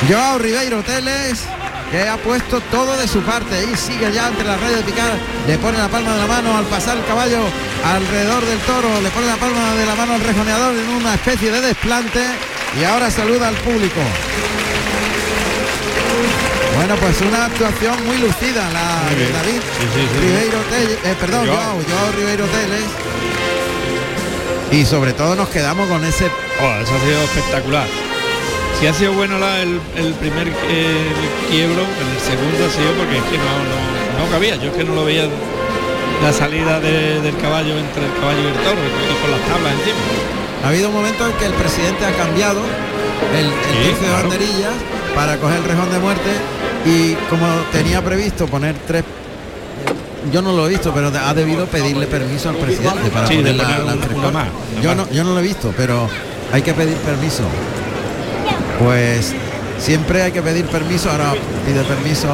[0.09, 1.43] Joao Ribeiro Teles,
[1.91, 5.11] que ha puesto todo de su parte y sigue ya entre la raya de picar,
[5.47, 7.39] le pone la palma de la mano al pasar el caballo
[7.85, 11.51] alrededor del toro, le pone la palma de la mano al rejoneador en una especie
[11.51, 12.23] de desplante
[12.79, 13.99] y ahora saluda al público.
[16.75, 19.31] Bueno, pues una actuación muy lucida la Muy de.
[19.31, 20.19] David Sí, sí, sí.
[20.19, 21.57] Ribeiro Teles, eh, perdón, Joao.
[21.57, 22.85] Joao, Joao Ribeiro Teles.
[24.71, 27.87] Y sobre todo nos quedamos con ese Oh, eso ha sido espectacular.
[28.81, 31.11] Si ha sido bueno la- el, el primer eh,
[31.51, 34.55] quiebro, el segundo ha sido porque es que no, no, no cabía.
[34.55, 35.25] Yo es que no lo veía
[36.23, 39.73] la salida de- del caballo entre el caballo y el toro y con las tablas
[39.73, 40.01] encima.
[40.65, 42.59] Ha habido un momento en que el presidente ha cambiado
[43.37, 44.73] el, el Sí, de banderillas
[45.15, 46.29] para coger el rejón de muerte
[46.85, 49.03] y como tenía previsto poner tres
[50.31, 53.55] yo no lo he visto, pero ha debido pedirle permiso al presidente para Sí, poner
[53.55, 54.33] la- cosas.
[54.33, 54.47] más,
[54.81, 56.07] Yo no, yo no lo he visto, pero
[56.51, 57.41] hay que pedir permiso.
[58.83, 59.33] Pues
[59.79, 61.09] siempre hay que pedir permiso.
[61.11, 61.33] Ahora
[61.65, 62.27] pide permiso.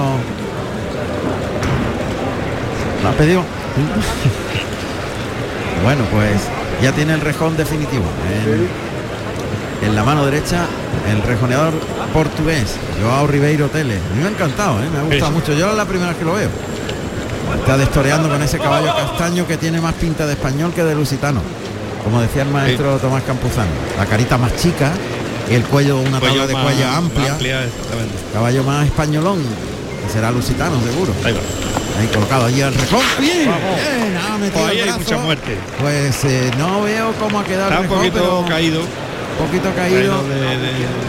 [3.04, 3.44] ¿Lo ha pedido?
[5.84, 6.42] Bueno, pues
[6.82, 8.04] ya tiene el rejón definitivo.
[9.82, 10.66] En, en la mano derecha,
[11.10, 11.72] el rejoneador
[12.12, 14.00] portugués, Joao Ribeiro Tele.
[14.18, 14.88] Me ha encantado, ¿eh?
[14.92, 15.54] me ha gustado mucho.
[15.54, 16.50] Yo es la primera vez que lo veo.
[17.60, 21.42] Está destoreando con ese caballo castaño que tiene más pinta de español que de lusitano.
[22.04, 23.70] Como decía el maestro Tomás Campuzano.
[23.98, 24.92] La carita más chica
[25.50, 27.32] y el cuello, una Cuello tabla de cuello amplia.
[27.34, 28.14] amplia, exactamente.
[28.34, 29.40] Caballo más españolón.
[30.06, 31.14] Que será lusitano, seguro.
[31.26, 31.40] Ahí va.
[32.00, 33.02] Ahí colocado allí el rejón.
[33.20, 33.52] Bien, bien,
[34.40, 35.58] metido Pues ahí el hay mucha muerte.
[35.82, 39.74] Pues eh, no veo cómo ha quedado Está el un poquito pero caído, un poquito
[39.76, 40.00] caído.
[40.00, 41.08] caído de, de-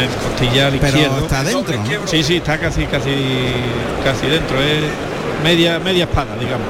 [0.00, 1.18] del costillar Pero izquierdo.
[1.18, 2.06] está dentro, ¿no?
[2.06, 3.10] Sí, sí, está casi, casi,
[4.04, 4.60] casi dentro.
[4.60, 4.84] Es
[5.44, 6.66] media, media espada, digamos.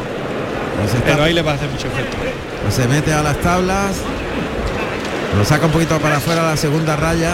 [0.80, 2.16] Pues está- Pero ahí le va a hacer mucho efecto.
[2.62, 3.92] pues se mete a las tablas.
[5.36, 7.32] Lo saca un poquito para afuera la segunda raya.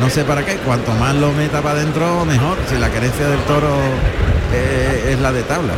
[0.00, 0.56] No sé para qué.
[0.56, 2.56] Cuanto más lo meta para adentro, mejor.
[2.68, 3.68] Si la querencia del toro
[4.52, 5.76] eh, es la de tablas.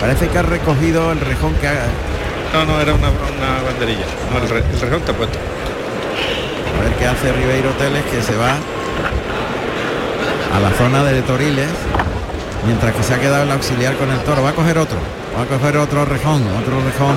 [0.00, 1.74] Parece que ha recogido el rejón que ha,
[2.52, 4.04] No, no, era una, una banderilla.
[4.32, 5.38] No, el, re- el rejón está puesto.
[6.78, 8.56] A ver qué hace Ribeiro Teles que se va
[10.54, 11.68] a la zona de Toriles.
[12.66, 14.42] Mientras que se ha quedado el auxiliar con el toro.
[14.42, 14.98] Va a coger otro.
[15.36, 16.42] Va a coger otro rejón.
[16.62, 17.16] Otro rejón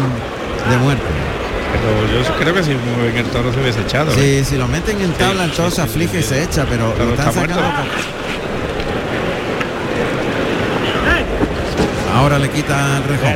[0.69, 1.03] de muerte.
[1.81, 4.11] Pero yo creo que si mueven el toro se hubiese echado.
[4.11, 4.15] ¿eh?
[4.43, 6.87] Sí, si lo meten en tabla el toro sí, se aflige y se echa, pero
[6.97, 7.61] lo están está sacando
[12.15, 13.35] Ahora le quita el rejón.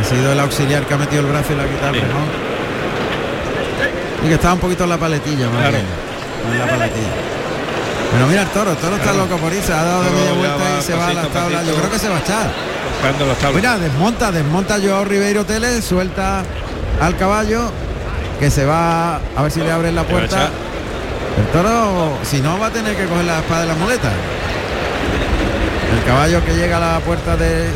[0.00, 2.26] Ha sido el auxiliar que ha metido el brazo y le ha quitado el rejón.
[4.24, 5.72] Y que estaba un poquito en la paletilla, más Claro.
[5.72, 5.84] bien.
[6.52, 7.12] En la paletilla.
[8.12, 10.56] Pero mira el toro, el toro está loco por irse, ha dado de media vuelta
[10.56, 11.66] va y se va a las tablas.
[11.66, 12.50] Yo creo que se va a echar.
[13.54, 16.42] Mira, desmonta, desmonta Joao Ribeiro Tele, suelta
[17.00, 17.70] al caballo,
[18.40, 20.48] que se va a ver si le abren la puerta.
[21.38, 24.10] El toro, si no, va a tener que coger la espada de la muleta.
[25.96, 27.68] El caballo que llega a la puerta de-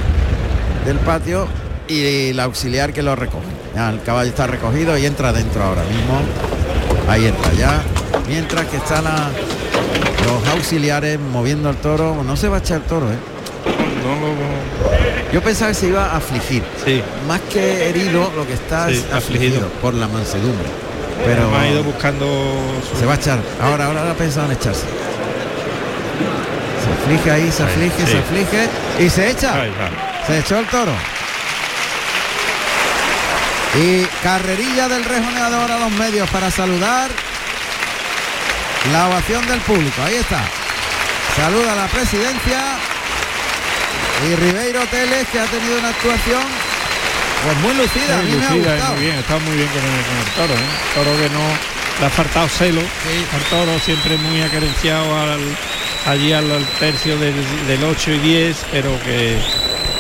[0.87, 1.47] del patio
[1.89, 3.45] y el auxiliar que lo recoge.
[3.75, 6.21] Ya, el caballo está recogido y entra dentro ahora mismo.
[7.09, 7.83] Ahí entra ya.
[8.29, 9.29] Mientras que están la-
[10.27, 12.23] los auxiliares moviendo el toro.
[12.25, 13.17] No se va a echar el toro, ¿eh?
[14.05, 16.63] No Yo pensaba que se iba a afligir.
[16.85, 17.03] Sí.
[17.29, 19.69] Más que herido, lo que está Sí, es afligido, afligido.
[19.81, 20.67] por la mansedumbre.
[21.25, 22.27] Pero ha ido buscando
[22.91, 23.39] su- se va a echar.
[23.63, 24.87] Ahora, ahora ha pensado en echarse.
[26.83, 28.13] Se aflige ahí, se Ahí, aflige, sí.
[28.13, 29.55] se aflige y se echa.
[29.61, 29.73] Ahí.
[30.27, 30.93] Se echó el toro.
[33.79, 37.09] Y carrerilla del rejoneador a los medios para saludar
[38.93, 40.03] la ovación del público.
[40.05, 40.41] Ahí está.
[41.37, 42.59] Saluda a la presidencia
[44.29, 46.43] y Ribeiro Teles que ha tenido una actuación
[47.45, 48.19] pues muy lucida.
[48.19, 48.95] a mí Muy me ha lucida y gustado.
[48.95, 50.67] muy bien, está muy bien con el, con el toro, ¿eh?
[50.95, 51.41] Toro que no
[52.01, 52.81] le ha faltado celo.
[52.81, 55.41] El toro siempre muy acarenciado al,
[56.07, 57.35] allí al, al tercio del,
[57.67, 59.39] del 8 y 10, pero que,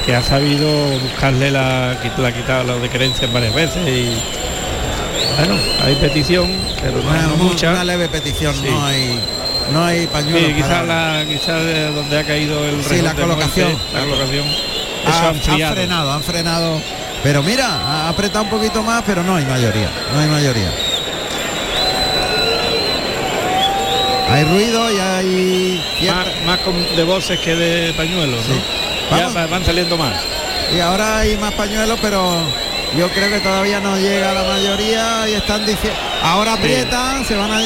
[0.04, 4.18] que ha sabido buscarle la, la quitado la de creencias varias veces y
[5.38, 6.50] bueno, hay petición,
[6.82, 7.70] pero no, Una, no mu- mucha.
[7.70, 8.66] una leve petición, Sí.
[8.68, 9.18] no hay
[9.72, 10.48] no hay pañuelos.
[10.48, 13.76] Sí, quizás para- de donde ha caído el Sí, la colocación.
[13.92, 14.46] la colocación.
[15.06, 15.40] Ha, han
[15.74, 16.80] frenado, han frenado.
[17.22, 20.70] Pero mira, ha apretado un poquito más, pero no hay mayoría, no hay mayoría.
[24.30, 28.54] Hay ruido y hay Más, más de voces que de pañuelos, ¿no?
[29.16, 29.50] Ya Vamos.
[29.50, 30.14] van saliendo más.
[30.74, 32.40] y ahora hay más pañuelos, pero
[32.96, 37.50] yo creo que todavía no llega la mayoría y están diciendo, ahora aprietan, se van
[37.50, 37.58] a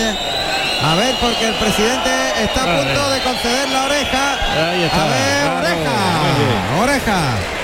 [0.83, 2.11] a ver porque el presidente
[2.43, 4.69] está a punto de conceder la oreja.
[4.71, 7.21] Ahí está, A ver, oreja, oreja.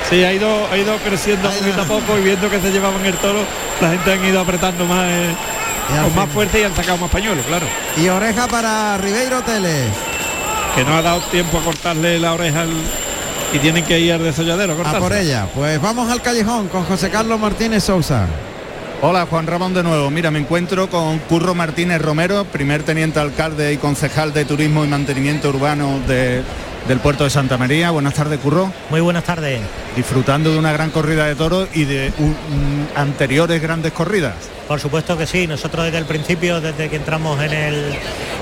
[0.09, 3.05] Sí, ha ido, ha ido creciendo Ahí poquito a poco y viendo que se llevaban
[3.07, 3.45] el toro,
[3.81, 5.35] la gente han ido apretando más eh,
[6.03, 7.67] con más fuerza y han sacado más pañuelos, claro.
[7.97, 9.89] Y oreja para Ribeiro Teles.
[10.75, 12.71] Que no ha dado tiempo a cortarle la oreja al-
[13.53, 15.47] y tienen que ir al desolladero a A por ella.
[15.55, 18.27] Pues vamos al callejón con José Carlos Martínez Sousa.
[19.03, 20.11] Hola Juan Ramón de nuevo.
[20.11, 24.89] Mira, me encuentro con Curro Martínez Romero, primer teniente alcalde y concejal de Turismo y
[24.89, 26.43] Mantenimiento Urbano de-
[26.87, 27.91] del puerto de Santa María.
[27.93, 28.71] Buenas tardes, Curro.
[28.91, 29.61] Muy buenas tardes.
[29.97, 34.35] Disfrutando de una gran corrida de toros y de un- un- anteriores grandes corridas.
[34.69, 35.47] Por supuesto que sí.
[35.47, 37.95] Nosotros desde el principio, desde que entramos en el,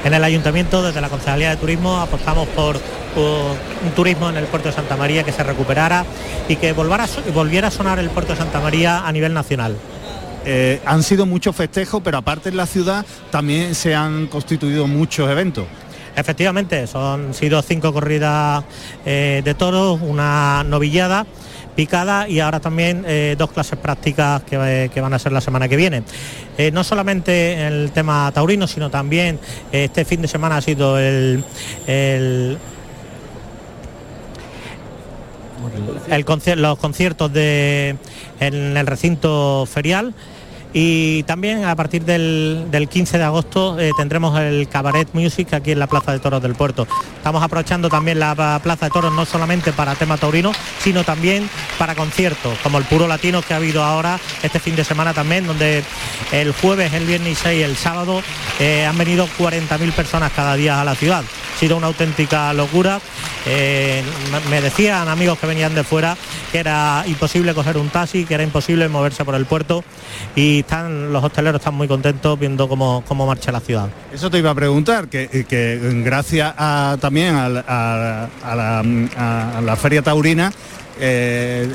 [0.04, 2.80] en el ayuntamiento, desde la Concejalía de Turismo, apostamos por,
[3.16, 6.04] un turismo en el puerto de Santa María que se recuperara
[6.48, 9.76] y que volviera a sonar el puerto de Santa María a nivel nacional.
[10.50, 15.28] Eh, han sido muchos festejos, pero aparte en la ciudad también se han constituido muchos
[15.30, 15.66] eventos.
[16.16, 18.64] Efectivamente, son sido cinco corridas
[19.04, 21.26] eh, de toros, una novillada
[21.76, 24.56] picada y ahora también eh, dos clases prácticas que,
[24.98, 26.02] van a ser la semana que viene.
[26.72, 29.38] No solamente el tema taurino, sino también
[29.70, 31.44] este fin de semana ha sido el,
[31.86, 32.56] el
[36.56, 37.96] los conciertos de,
[38.40, 40.14] en el recinto ferial
[40.72, 45.78] y también a partir del, 15 de agosto eh, tendremos el Cabaret Music aquí en
[45.78, 46.86] la Plaza de Toros del Puerto.
[47.16, 51.94] Estamos aprovechando también la Plaza de Toros no solamente para tema taurino, sino también para
[51.94, 55.82] conciertos, como el Puro Latino que ha habido ahora este fin de semana también, donde
[56.32, 58.22] el jueves, el viernes y el sábado
[58.60, 61.24] eh, han venido 40.000 personas cada día a la ciudad.
[61.58, 63.00] Sido una auténtica locura.
[63.46, 64.02] Eh,
[64.50, 66.16] me decían amigos que venían de fuera
[66.50, 69.84] que era imposible coger un taxi, que era imposible moverse por el puerto
[70.34, 73.88] y están los hosteleros están muy contentos viendo cómo, cómo marcha la ciudad.
[74.12, 75.28] Eso te iba a preguntar, que,
[76.04, 76.54] gracias
[77.00, 77.48] también a,
[79.64, 80.52] la, feria taurina,
[81.00, 81.68] eh,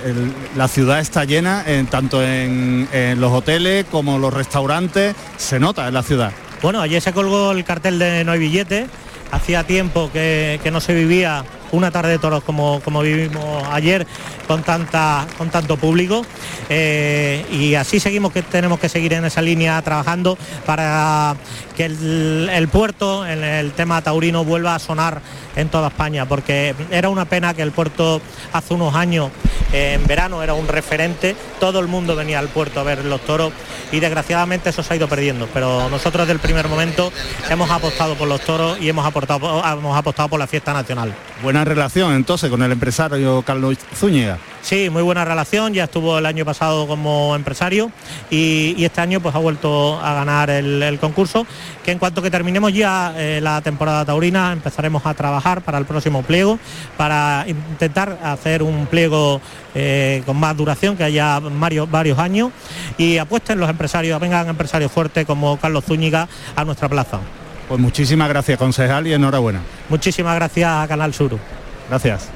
[0.56, 2.88] la ciudad está llena tanto en,
[3.20, 6.32] los hoteles como los restaurantes, se nota en la ciudad.
[6.62, 8.88] Bueno, ayer se colgó el cartel de no hay billete,
[9.34, 14.08] hacía tiempo que, que no se vivía una tarde de toros como, como vivimos ayer
[14.48, 16.26] con, tanta, con tanto público.
[16.70, 21.36] Eh, y así seguimos que tenemos que seguir en esa línea trabajando para
[21.76, 25.22] que el, puerto, en el tema taurino, vuelva a sonar
[25.56, 28.22] en toda España, porque era una pena que el puerto
[28.54, 29.32] hace unos años,
[29.72, 33.22] eh, en verano, era un referente, todo el mundo venía al puerto a ver los
[33.22, 33.52] toros
[33.92, 37.12] y desgraciadamente eso se ha ido perdiendo, pero nosotros desde el primer momento
[37.50, 41.14] hemos apostado por los toros y hemos, aportado, hemos apostado por la fiesta nacional.
[41.66, 44.38] Relación entonces con el empresario Carlos Zúñiga.
[44.62, 47.92] Sí, muy buena relación, ya estuvo el año pasado como empresario
[48.30, 51.46] y, este año pues ha vuelto a ganar el, concurso,
[51.84, 55.86] que en cuanto que terminemos ya eh, la temporada taurina empezaremos a trabajar para el
[55.86, 56.60] próximo pliego,
[56.96, 59.42] para intentar hacer un pliego
[59.76, 62.52] eh, con más duración, que haya varios, varios años
[62.98, 67.20] y apuesten los empresarios, vengan empresarios fuertes como Carlos Zúñiga a nuestra plaza.
[67.68, 69.62] Pues muchísimas gracias concejal y enhorabuena.
[69.90, 71.38] Muchísimas gracias a Canal Sur.
[71.90, 72.30] Gracias.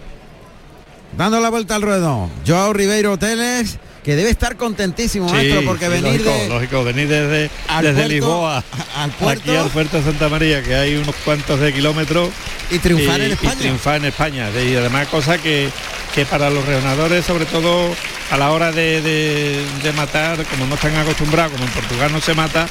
[1.18, 6.22] Dando la vuelta al ruedo, Joao Ribeiro Hoteles, que debe estar contentísimo, maestro, porque venir
[6.48, 7.50] lógico, venir desde,
[7.82, 8.64] desde Lisboa
[8.96, 12.30] al puerto, aquí al puerto de Santa María, que hay unos cuantos de kilómetros.
[12.70, 13.54] Y triunfar en España.
[13.54, 14.50] Y triunfar en España.
[14.52, 15.70] Y además cosa que,
[16.14, 17.94] que para los reonadores, sobre todo
[18.32, 22.68] a la hora de, matar, como no están acostumbrados, como en Portugal no se mata,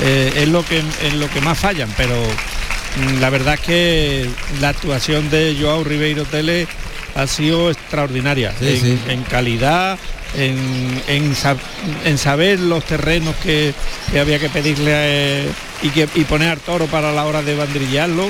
[0.00, 4.28] eh, es lo que es lo que más fallan, pero mm, la verdad es que
[4.60, 6.66] la actuación de Joao Ribeiro Tele
[7.14, 9.98] ha sido extraordinaria en, calidad,
[10.36, 13.72] en, saber los terrenos que,
[14.20, 15.48] había que pedirle eh,
[15.82, 18.28] y, que, y poner al toro para la hora de bandrillarlo.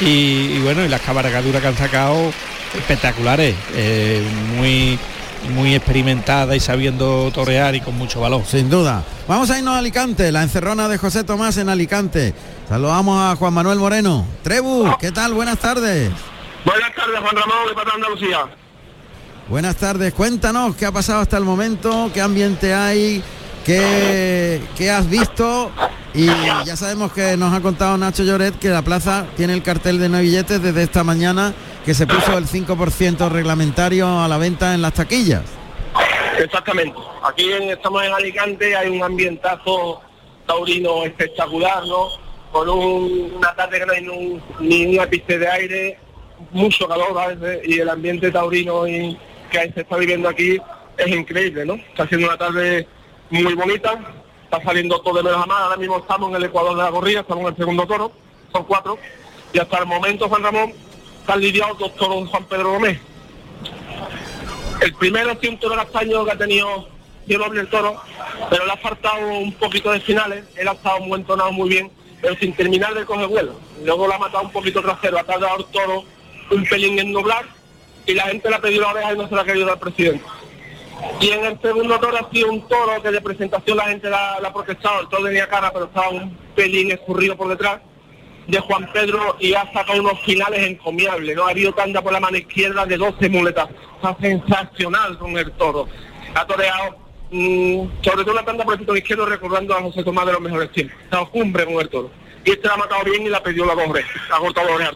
[0.00, 2.32] Y, bueno, y las cabalgaduras que han sacado
[2.76, 4.22] espectaculares, eh,
[4.56, 4.98] muy
[5.50, 8.42] muy experimentada y sabiendo torear y con mucho valor.
[8.46, 9.02] Sin duda.
[9.28, 12.34] Vamos a irnos a Alicante, la encerrona de José Tomás en Alicante.
[12.68, 14.26] Saludamos a Juan Manuel Moreno.
[14.42, 15.34] Trebu, ¿qué tal?
[15.34, 16.10] Buenas tardes.
[16.64, 18.38] Buenas tardes, Juan Ramón de Pata Andalucía.
[19.48, 23.22] Buenas tardes, cuéntanos qué ha pasado hasta el momento, qué ambiente hay,
[23.64, 25.70] qué, qué has visto
[26.16, 29.98] y ya sabemos que nos ha contado Nacho Lloret que la plaza tiene el cartel
[29.98, 31.52] de no billetes desde esta mañana
[31.86, 35.44] que se puso el 5% reglamentario a la venta en las taquillas.
[36.36, 36.98] Exactamente.
[37.22, 40.02] Aquí estamos en Alicante, hay un ambientazo
[40.46, 42.08] taurino espectacular, ¿no?
[42.50, 45.98] Con una tarde que no hay ni una pista de aire,
[46.50, 49.16] mucho calor a veces y el ambiente taurino y
[49.48, 50.58] que se está viviendo aquí
[50.98, 51.74] es increíble, ¿no?
[51.74, 52.88] Está siendo una tarde
[53.30, 53.96] muy bonita,
[54.42, 56.90] está saliendo todo de menos a más, ahora mismo estamos en el Ecuador de la
[56.90, 58.10] Gorrilla, estamos en el segundo toro,
[58.52, 58.98] son cuatro,
[59.52, 60.72] y hasta el momento, Juan Ramón,
[61.26, 63.00] están lidiados dos toros Juan Pedro Gómez.
[64.80, 66.86] El primero sido un toro castaño que ha tenido
[67.26, 68.00] doble el toro,
[68.48, 71.90] pero le ha faltado un poquito de finales, él ha estado muy entonado muy bien,
[72.22, 73.58] pero sin terminar de coger vuelo.
[73.84, 76.04] Luego le ha matado un poquito trasero, ha tardado el toro
[76.52, 77.44] un pelín en nublar
[78.06, 79.80] y la gente le ha pedido la oreja y no se la ha querido dar
[79.80, 80.24] presidente.
[81.20, 84.34] Y en el segundo toro ha sido un toro que de presentación la gente la,
[84.34, 87.80] ha protestado, el toro tenía cara pero estaba un pelín escurrido por detrás
[88.46, 91.46] de Juan Pedro y ha sacado unos finales encomiables, ¿no?
[91.46, 93.68] Ha habido tanda por la mano izquierda de 12 muletas.
[93.96, 95.88] Está sensacional con el toro.
[96.34, 96.96] Ha toreado
[97.30, 100.40] mm, sobre todo la tanda por el sitio izquierdo recordando a José Tomás de los
[100.40, 100.96] mejores tiempos.
[101.04, 102.10] Está cumbre con el toro.
[102.44, 103.86] Y este la ha matado bien y la pedido la dos
[104.30, 104.92] Ha cortado la oreja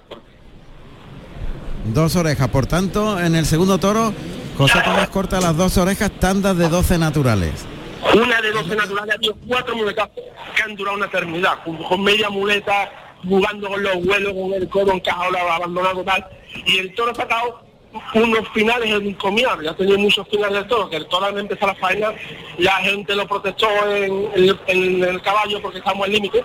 [1.84, 4.12] Dos orejas, por tanto, en el segundo toro,
[4.56, 7.66] José Tomás corta las dos orejas, tandas de 12 naturales.
[8.14, 10.08] Una de 12 naturales, ha habido cuatro muletas
[10.54, 12.90] que han durado una eternidad, con, media muleta,
[13.28, 16.26] jugando con los vuelos, con el codo encajado, abandonado tal.
[16.66, 17.60] Y el toro ha sacado
[18.14, 21.74] unos finales encomiables, ha tenido muchos finales del toro, que el toro al empezar la
[21.74, 22.12] faena,
[22.58, 26.44] la gente lo protestó en, el caballo porque estamos al límite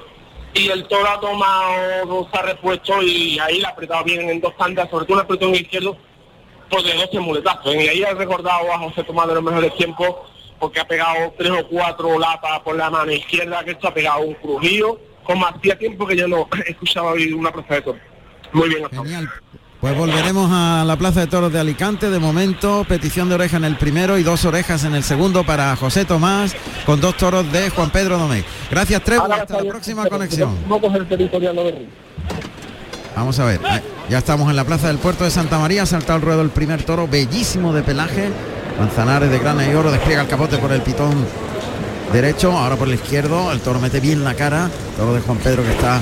[0.53, 4.41] y el toro ha tomado, se ha repuesto y ahí la ha apretado bien en
[4.41, 5.97] dos tandas, sobre todo un apretón izquierdo
[6.69, 7.75] pues de 12 muletazos.
[7.75, 10.15] Y ahí he recordado a José Tomás de los mejores tiempos
[10.59, 14.21] porque ha pegado tres o cuatro lapas por la mano izquierda, que esto ha pegado
[14.21, 18.01] un crujido, como hacía tiempo que yo no escuchaba hoy una plaza de toros.
[18.53, 18.89] Muy bien.
[18.89, 19.29] Genial.
[19.81, 22.09] Pues volveremos a la Plaza de Toros de Alicante.
[22.09, 25.75] De momento, petición de oreja en el primero y dos orejas en el segundo para
[25.75, 26.55] José Tomás,
[26.87, 28.43] con dos toros de Juan Pedro Domé.
[28.71, 29.31] Gracias, Trevo.
[29.31, 30.57] Hasta la próxima conexión.
[33.15, 33.59] Vamos a ver,
[34.09, 36.49] ya estamos en la plaza del puerto de Santa María, ha saltado el ruedo el
[36.49, 38.29] primer toro, bellísimo de pelaje,
[38.77, 41.25] Manzanares de grana y oro, despliega el capote por el pitón
[42.11, 45.63] derecho, ahora por el izquierdo, el toro mete bien la cara, toro de Juan Pedro
[45.63, 45.99] que está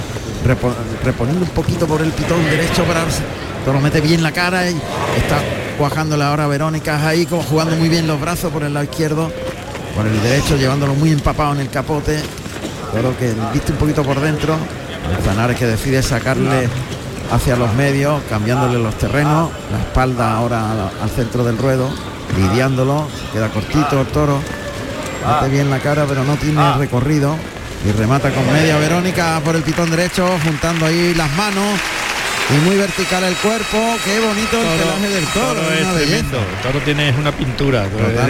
[1.03, 3.01] reponiendo un poquito por el pitón derecho para
[3.63, 4.75] toro mete bien la cara y
[5.17, 5.39] está
[5.77, 9.31] cuajándole ahora a Verónica ahí como jugando muy bien los brazos por el lado izquierdo,
[9.95, 12.19] por el derecho, llevándolo muy empapado en el capote,
[12.93, 14.57] toro que viste un poquito por dentro,
[15.11, 16.67] Manzanares que decide sacarle
[17.31, 21.89] hacia los medios, cambiándole los terrenos, la espalda ahora al centro del ruedo,
[22.37, 24.39] lidiándolo, queda cortito el toro,
[25.25, 27.35] mete bien la cara pero no tiene recorrido.
[27.85, 31.79] Y remata con media Verónica por el pitón derecho, juntando ahí las manos
[32.49, 36.37] y muy vertical el cuerpo, qué bonito el pelaje del toro, es tremendo.
[36.37, 37.87] El toro tiene una pintura,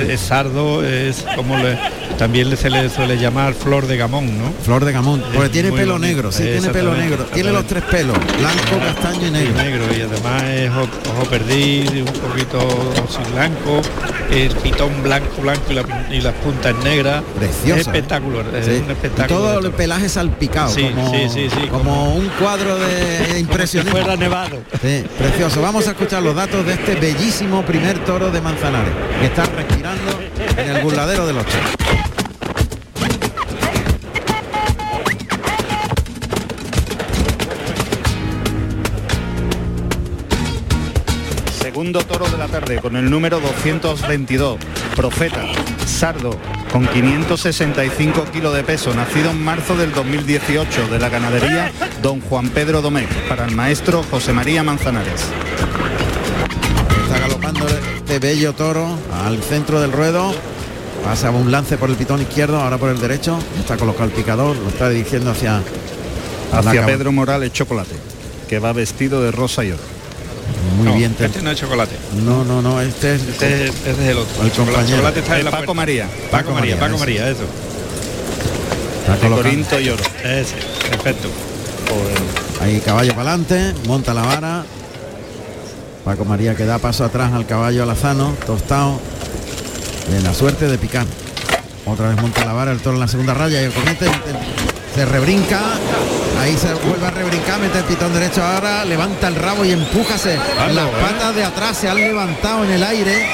[0.08, 1.78] es, sardo, es como le,
[2.18, 4.54] también se le suele llamar flor de gamón, ¿no?
[4.64, 8.18] Flor de gamón, porque tiene pelo negro, sí, tiene pelo negro, tiene los tres pelos,
[8.18, 9.56] blanco, castaño y negro.
[9.56, 12.60] negro y además es ojo, perdido, un poquito
[13.10, 13.82] sin blanco,
[14.32, 15.64] el pitón blanco, blanco
[16.12, 17.24] y, las puntas negras.
[17.38, 17.82] Precioso.
[17.82, 19.40] Es espectacular, es un espectáculo.
[19.40, 23.40] todo el pelaje salpicado, sí, como, sí, sí, sí, como, un cuadro de
[24.04, 24.64] impresionante nevado.
[24.82, 25.62] Sí, precioso.
[25.62, 30.20] Vamos a escuchar los datos de este bellísimo primer toro de Manzanares, que está respirando
[30.58, 31.46] en el burladero de los
[41.62, 44.58] Segundo toro de la tarde con el número 222,
[44.96, 45.44] Profeta,
[45.86, 46.38] Sardo,
[46.74, 51.72] con 565 kilos de peso, nacido en marzo del 2018 de la ganadería
[52.02, 55.22] Don Juan Pedro Domecq, para el maestro José María Manzanares.
[57.04, 58.88] Está galopando este bello toro
[59.24, 60.34] al centro del ruedo.
[61.04, 63.38] Pasa un lance por el pitón izquierdo, ahora por el derecho.
[63.60, 65.62] Está colocado el picador, lo está dirigiendo hacia...
[66.52, 67.96] Hacia Pedro Morales Chocolate,
[68.50, 69.93] que va vestido de rosa y oro.
[70.78, 71.16] Muy bien.
[71.20, 71.96] Este no es chocolate.
[72.24, 74.44] No, no, no, este es, este, este es el otro.
[74.44, 76.08] El chocolate está en la Paco María.
[76.32, 77.44] Paco, María, Paco María, eso.
[79.22, 80.04] de Corinto y oro.
[80.24, 80.56] Ese,
[80.90, 81.30] perfecto.
[82.62, 84.66] Ahí caballo para adelante, monta la vara.
[86.06, 89.00] Paco María que da paso atrás al caballo alazano, tostado.
[90.10, 91.06] De la suerte de picar.
[91.86, 94.06] Otra vez monta la vara, el toro en la segunda raya y el comete
[94.94, 95.60] se rebrinca
[96.40, 100.36] Ahí se vuelve a rebrincar, mete el pitón derecho ahora, levanta el rabo y empújase.
[100.74, 100.92] Las ¿eh?
[101.02, 103.28] patas de atrás se han levantado en el aire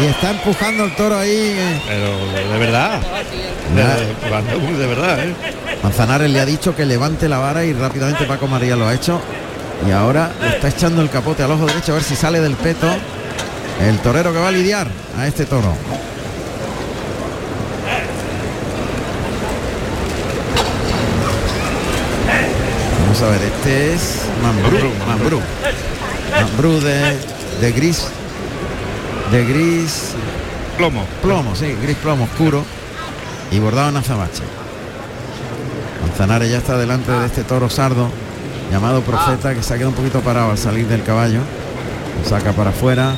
[0.00, 1.54] y está empujando el toro ahí.
[1.56, 1.80] Eh.
[1.86, 3.00] Pero de verdad.
[3.74, 5.34] De, verdad, ¿eh?
[5.82, 9.18] Manzanares le ha dicho que levante la vara y rápidamente Paco María lo ha hecho.
[9.88, 12.56] Y ahora le está echando el capote al ojo derecho a ver si sale del
[12.56, 12.88] peto.
[13.80, 14.88] El torero que va a lidiar
[15.18, 15.74] a este toro.
[23.22, 24.90] Vamos a ver, este es Mambrú.
[25.06, 25.40] Mambrú.
[26.40, 27.16] Mambrú de,
[27.60, 28.08] de gris.
[29.30, 30.08] De gris.
[30.76, 31.06] Plomo.
[31.22, 32.64] Plomo, sí, gris plomo oscuro.
[33.52, 34.42] Y bordado en azabache.
[36.00, 38.10] Manzanares ya está delante de este toro sardo
[38.72, 41.42] llamado Profeta que se ha quedado un poquito parado al salir del caballo.
[42.20, 43.14] Lo saca para afuera.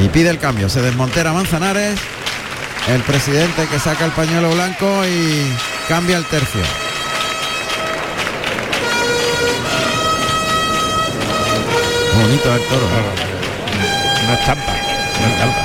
[0.00, 0.68] Y pide el cambio.
[0.68, 1.98] Se desmontera Manzanares.
[2.88, 5.52] El presidente que saca el pañuelo blanco y
[5.88, 6.85] cambia el tercio.
[12.16, 12.86] Bonito el toro.
[14.24, 14.72] Una estampa.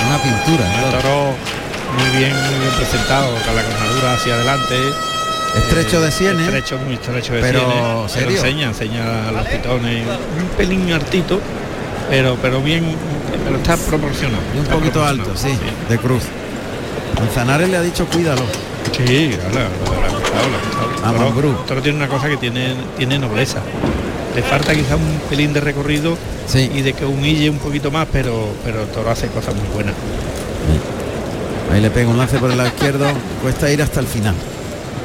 [0.07, 0.65] Una, pintura.
[0.85, 1.33] Un toro
[1.97, 4.75] muy bien, muy bien presentado, con la carnadura hacia adelante.
[5.55, 6.47] Estrecho de sienes.
[6.47, 8.35] Estrecho, muy estrecho de pero, sienes.
[8.35, 10.05] enseña, enseña los pitones.
[10.07, 11.39] Un pelín hartito,
[12.09, 12.95] pero pero bien,
[13.43, 14.43] pero está proporcionado.
[14.55, 15.57] Y un poquito alto, sí,
[15.89, 16.23] de cruz.
[17.19, 18.43] Manzanares le ha dicho cuídalo.
[18.95, 19.35] Sí,
[21.67, 23.59] Toro tiene una cosa que tiene, tiene nobleza
[24.35, 26.17] le falta quizá un pelín de recorrido
[26.53, 29.95] y de que humille un poquito más, pero, pero Toro hace cosas muy buenas.
[31.71, 33.05] Ahí le pega un lance por el lado izquierdo,
[33.41, 34.35] cuesta ir hasta el final.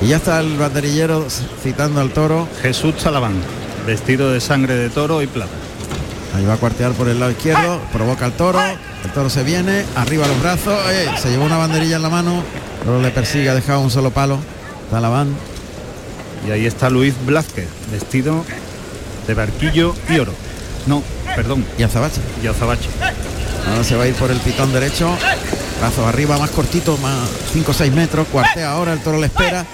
[0.02, 1.26] Y ya está el banderillero
[1.62, 2.48] citando al toro.
[2.60, 3.34] Jesús Salaván,
[3.86, 5.52] vestido de sangre de toro y plata.
[6.34, 8.60] Ahí va a cuartear por el lado izquierdo, provoca al toro,
[9.04, 12.42] el toro se viene, arriba los brazos, eh, se llevó una banderilla en la mano,
[12.80, 14.38] pero le persigue, ha dejado un solo palo.
[14.90, 15.28] Talaván.
[16.46, 18.44] Y ahí está Luis Blázquez, vestido
[19.26, 20.32] de barquillo y oro.
[20.86, 21.02] No,
[21.34, 21.64] perdón.
[21.78, 22.20] Y Azabache.
[22.42, 22.88] Y Azabache.
[23.68, 25.16] Ahora se va a ir por el pitón derecho.
[25.80, 28.26] Brazos arriba, más cortito, más 5 o 6 metros.
[28.28, 29.66] Cuartea ahora, el toro le espera.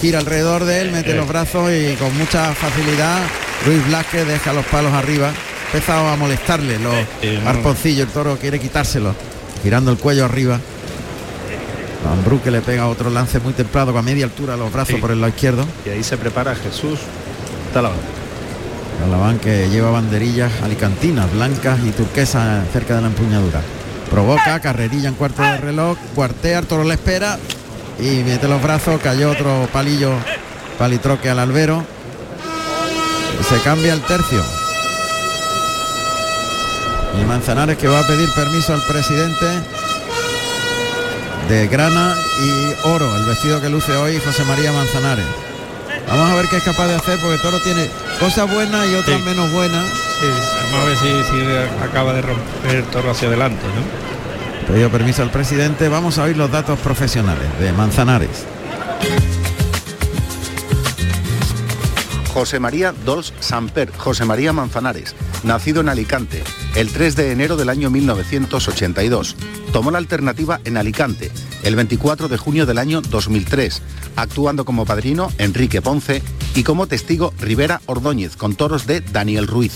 [0.00, 3.18] Gira alrededor de él, mete los brazos y con mucha facilidad
[3.66, 5.32] Luis Blasque deja los palos arriba.
[5.72, 6.94] Empezado a molestarle los
[7.46, 8.06] arponcillos.
[8.06, 9.14] El toro quiere quitárselo.
[9.62, 10.58] Girando el cuello arriba.
[12.44, 15.32] Que le pega otro lance muy templado con media altura los brazos por el lado
[15.32, 15.66] izquierdo.
[15.84, 17.00] Y ahí se prepara Jesús
[17.74, 17.98] Talabán.
[19.00, 23.62] Talabán que lleva banderillas alicantinas, blancas y turquesas cerca de la empuñadura.
[24.10, 27.38] Provoca, carrerilla en cuarto de reloj, cuartea, toro le espera
[27.98, 30.12] y mete los brazos, cayó otro palillo,
[30.78, 31.82] palitroque al albero.
[33.48, 34.42] Se cambia el tercio.
[37.20, 39.46] Y Manzanares que va a pedir permiso al presidente
[41.48, 45.26] de grana y oro, el vestido que luce hoy José María Manzanares.
[46.06, 47.88] Vamos a ver qué es capaz de hacer porque Toro tiene
[48.20, 49.84] cosas buenas y otras menos buenas.
[50.72, 54.66] vamos a ver si, acaba de romper el toro hacia adelante, ¿no?
[54.66, 58.44] Pedido permiso al presidente, vamos a oír los datos profesionales de Manzanares.
[62.32, 66.44] José María Dols Samper, José María Manzanares, nacido en Alicante,
[66.76, 69.34] el 3 de enero del año 1982.
[69.72, 71.32] Tomó la alternativa en Alicante,
[71.64, 73.82] el 24 de junio del año 2003,
[74.16, 76.22] actuando como padrino Enrique Ponce
[76.54, 79.72] y como testigo Rivera Ordóñez, con toros de Daniel Ruiz.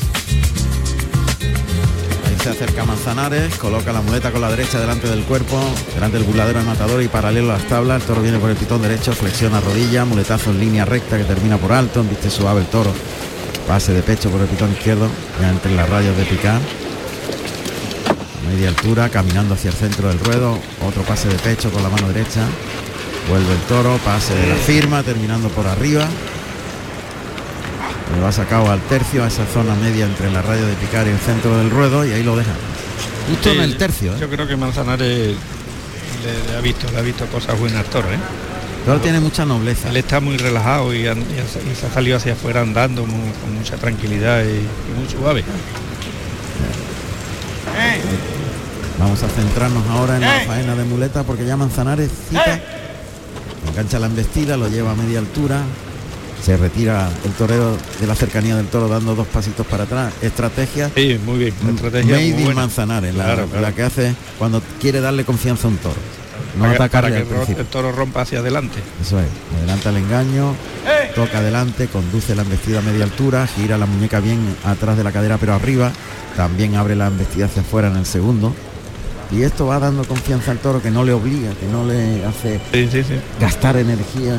[2.26, 5.60] Ahí se acerca Manzanares, coloca la muleta con la derecha delante del cuerpo,
[5.94, 8.02] delante del burladero del matador y paralelo a las tablas.
[8.02, 11.58] El toro viene por el pitón derecho, flexiona rodilla, muletazo en línea recta que termina
[11.58, 12.92] por alto, viste suave el toro.
[13.66, 15.08] Pase de pecho por el pitón izquierdo,
[15.40, 16.60] ya entre las rayas de picar.
[18.46, 20.58] Media altura, caminando hacia el centro del ruedo.
[20.86, 22.46] Otro pase de pecho con la mano derecha.
[23.28, 26.06] Vuelve el toro, pase de la firma, terminando por arriba.
[28.12, 31.10] Le va sacado al tercio, a esa zona media entre la raya de picar y
[31.10, 32.52] el centro del ruedo y ahí lo deja.
[33.28, 34.14] Justo en el tercio.
[34.14, 34.18] ¿eh?
[34.20, 35.34] Yo creo que Manzanares
[36.24, 38.18] le, ha visto, le ha visto cosas buenas toro, ¿eh?
[38.84, 39.88] Pero tiene mucha nobleza.
[39.88, 44.60] Él está muy relajado y, se ha salido hacia afuera andando con mucha tranquilidad y,
[44.98, 45.42] muy suave.
[48.98, 52.60] Vamos a centrarnos ahora en la faena de muleta porque ya Manzanares cita,
[53.68, 55.62] engancha la embestida, lo lleva a media altura,
[56.44, 60.12] se retira el torero de la cercanía del toro dando dos pasitos para atrás.
[60.20, 60.90] Estrategia.
[60.94, 61.54] Sí, muy bien.
[61.74, 65.96] Estrategia Made in Manzanares, la, que hace cuando quiere darle confianza a un toro
[66.58, 68.78] no atacarle que el toro rompa hacia adelante.
[69.00, 69.26] Eso es,
[69.58, 70.54] adelanta el engaño,
[71.14, 75.10] toca adelante, conduce la embestida a media altura, gira la muñeca bien atrás de la
[75.10, 75.90] cadera pero arriba,
[76.36, 78.54] también abre la embestida hacia afuera en el segundo.
[79.32, 82.60] Y esto va dando confianza al toro que no le obliga, que no le hace
[83.40, 84.38] gastar energía.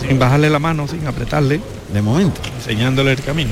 [0.00, 1.60] Sin bajarle la mano, sin apretarle.
[1.92, 2.40] De momento.
[2.56, 3.50] Enseñándole el camino.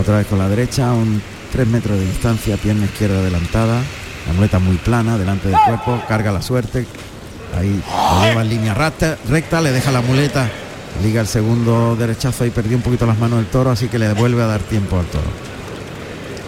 [0.00, 1.22] Otra vez con la derecha, un
[1.52, 3.80] 3 metros de distancia, pierna izquierda adelantada.
[4.26, 6.86] La muleta muy plana, delante del cuerpo, carga la suerte.
[7.56, 10.50] Ahí lo lleva en línea recta, recta, le deja la muleta,
[11.02, 14.12] liga el segundo derechazo y perdió un poquito las manos del toro, así que le
[14.14, 15.28] vuelve a dar tiempo al toro.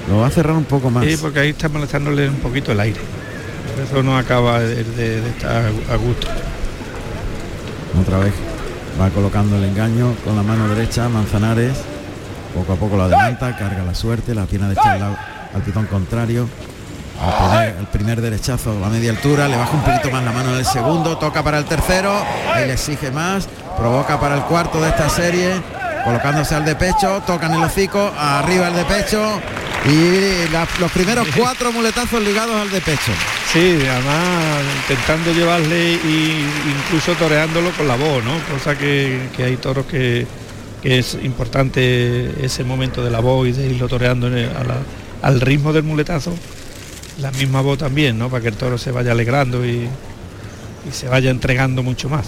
[0.09, 1.05] Lo va a cerrar un poco más.
[1.05, 3.01] Sí, porque ahí está molestándole un poquito el aire.
[3.85, 6.27] eso no acaba de, estar a gusto.
[8.01, 8.33] Otra vez
[9.01, 11.76] va colocando el engaño con la mano derecha, Manzanares.
[12.55, 15.16] Poco a poco lo adelanta, carga la suerte, la pierna de al,
[15.55, 16.49] al pitón contrario
[17.78, 20.64] el primer derechazo a media altura, le baja un poquito más la mano en el
[20.64, 22.12] segundo, toca para el tercero,
[22.57, 25.53] le exige más, provoca para el cuarto de esta serie,
[26.05, 29.40] colocándose al de pecho, toca en el hocico, arriba el de pecho
[29.89, 33.12] y los primeros cuatro muletazos ligados al de pecho.
[33.53, 36.45] Sí, además intentando llevarle e
[36.78, 38.32] incluso toreándolo con la voz, ¿no?
[38.53, 40.26] Cosa que, hay toros que,
[40.82, 44.30] es importante ese momento de la voz y de irlo toreando
[45.22, 46.32] al ritmo del muletazo
[47.20, 48.28] la misma voz también, ¿no?
[48.28, 49.89] Para que el toro se vaya alegrando y,
[50.93, 52.26] se vaya entregando mucho más.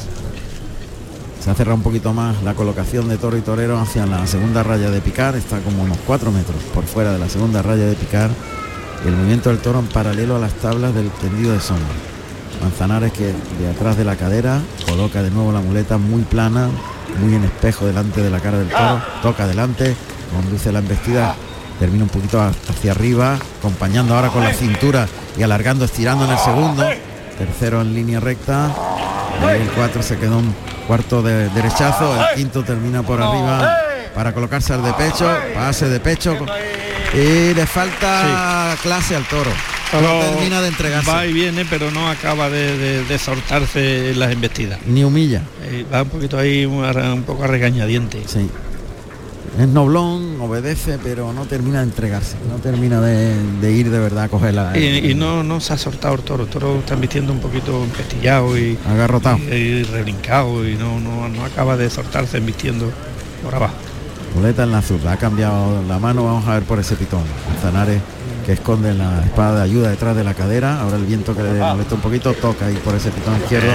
[1.41, 4.63] Se ha cerrado un poquito más la colocación de toro y torero hacia la segunda
[4.63, 7.95] raya de picar, está como unos cuatro metros por fuera de la segunda raya de
[7.95, 8.31] picar.
[9.05, 11.87] Y el movimiento del toro en paralelo a las tablas del tendido de sombra.
[12.61, 13.27] Manzanares que
[13.61, 16.69] de atrás de la cadera coloca de nuevo la muleta muy plana,
[17.21, 19.95] muy en espejo delante de la cara del toro, toca adelante,
[20.35, 21.37] conduce la embestida
[21.79, 26.39] termina un poquito hacia arriba, acompañando ahora con la cintura y alargando, estirando en el
[26.39, 26.85] segundo,
[27.39, 28.75] tercero en línea recta,
[29.51, 30.55] el cuatro se quedó un
[30.87, 33.79] cuarto de derechazo, el quinto termina por arriba
[34.15, 36.37] para colocarse al de pecho, pase de pecho
[37.15, 39.51] y le falta clase al toro.
[39.93, 41.11] No termina de entregarse.
[41.11, 44.81] Va y viene, pero no acaba de, soltarse las embestidas.
[44.87, 45.43] Ni humilla.
[45.63, 48.23] Eh, va un poquito ahí, un, un poco a regañadiente.
[48.27, 48.51] Sí
[49.59, 54.25] es noblón, obedece, pero no termina de entregarse, no termina de, de ir de verdad
[54.25, 54.79] a cogerla.
[54.79, 57.83] Y, y no, no se ha soltado el toro, el toro está vistiendo un poquito
[57.83, 59.39] empestillado y, Agarrotado.
[59.39, 62.91] y, y rebrincado y no, no, no acaba de soltarse embistiendo
[63.43, 63.75] por abajo.
[64.35, 67.23] Muleta en la zurda, ha cambiado la mano, vamos a ver por ese pitón.
[67.49, 68.01] Manzanares
[68.45, 71.59] que esconde la espada de ayuda detrás de la cadera, ahora el viento que le
[71.61, 73.73] molesta un poquito, toca ahí por ese pitón izquierdo,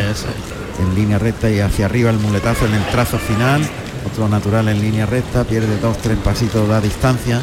[0.79, 3.61] en línea recta y hacia arriba el muletazo en el trazo final,
[4.05, 7.41] otro natural en línea recta, pierde dos, tres pasitos, da distancia,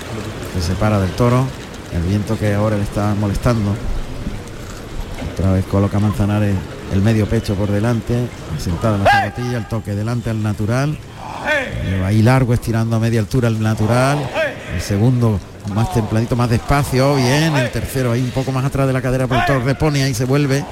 [0.54, 1.46] se separa del toro,
[1.94, 3.74] el viento que ahora le está molestando.
[5.32, 6.54] Otra vez coloca Manzanares
[6.92, 10.98] el medio pecho por delante, sentado en la zapatilla, el toque delante al natural.
[12.04, 14.18] Ahí largo estirando a media altura el natural.
[14.74, 15.38] El segundo
[15.74, 17.54] más templadito, más despacio, bien.
[17.56, 20.14] El tercero ahí un poco más atrás de la cadera, pero el toro repone ahí
[20.14, 20.64] se vuelve.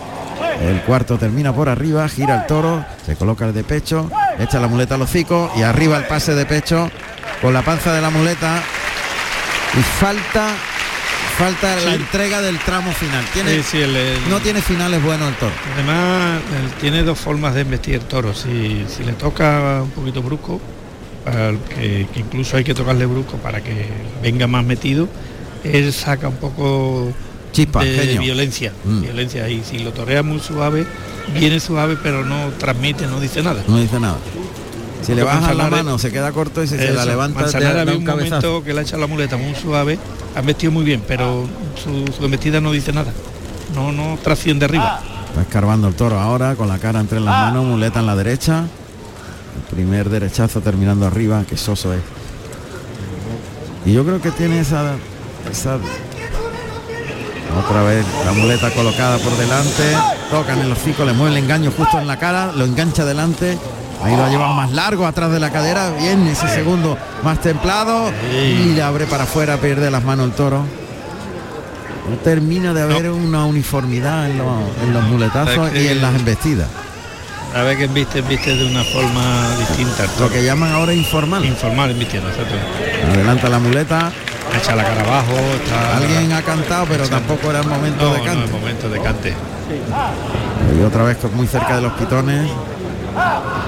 [0.61, 4.68] El cuarto termina por arriba, gira el toro, se coloca el de pecho, echa la
[4.68, 6.91] muleta al hocico y arriba el pase de pecho
[7.43, 8.62] con la panza de la muleta.
[9.78, 10.49] Y falta,
[11.36, 13.24] falta la entrega del tramo final.
[13.32, 15.53] Tiene, Sí, sí, el- el- no tiene finales buenos el toro.
[15.74, 18.32] Además, él tiene dos formas de embestir el toro.
[18.34, 20.61] Si, si le toca un poquito brusco,
[21.74, 23.86] que incluso hay que tocarle brusco para que
[24.22, 25.09] venga más metido,
[25.62, 27.12] él saca un poco
[27.53, 28.72] Chispa, de violencia.
[28.84, 29.01] Mm.
[29.03, 29.49] Violencia.
[29.49, 30.86] Y si lo torea muy suave,
[31.34, 33.62] viene suave, pero no transmite, no dice nada.
[33.66, 34.18] No dice nada.
[35.03, 37.94] Si le baja la mano se queda corto y si se la levanta Manzanares había
[37.96, 38.49] un cabezazo.
[38.49, 39.99] momento que le ha echado la muleta muy suave,
[40.34, 41.49] ha vestido muy bien, pero
[41.82, 43.12] su, su embestida no dice nada.
[43.74, 45.01] No, no trasciende arriba.
[45.28, 48.64] Está escarbando el toro ahora con la cara entre las manos, muleta en la derecha.
[49.57, 52.01] El primer derechazo terminando arriba, que soso es.
[53.86, 54.96] Y yo creo que tiene esa,
[55.51, 55.78] esa
[57.57, 59.96] otra vez la muleta colocada por delante,
[60.30, 63.59] tocan el hocico, le mueve el engaño justo en la cara, lo engancha delante.
[64.05, 68.12] Ahí lo ha llevado más largo atrás de la cadera, bien ese segundo más templado
[68.32, 70.64] y le abre para afuera, pierde las manos el toro.
[72.09, 74.46] No termina de haber una uniformidad en los,
[74.82, 76.68] en los muletazos que- y en las embestidas.
[77.55, 80.05] A ver que viste, viste de una forma distinta.
[80.20, 81.44] Lo que llaman ahora informal.
[81.44, 82.55] Informal embistiendo, exacto.
[83.14, 84.12] Adelanta la muleta.
[84.57, 85.96] Echa la cara abajo, está...
[85.99, 89.34] Alguien ha cantado, pero tampoco era el momento no, de no, es momento de cante.
[90.78, 92.51] Y otra vez muy cerca de los pitones.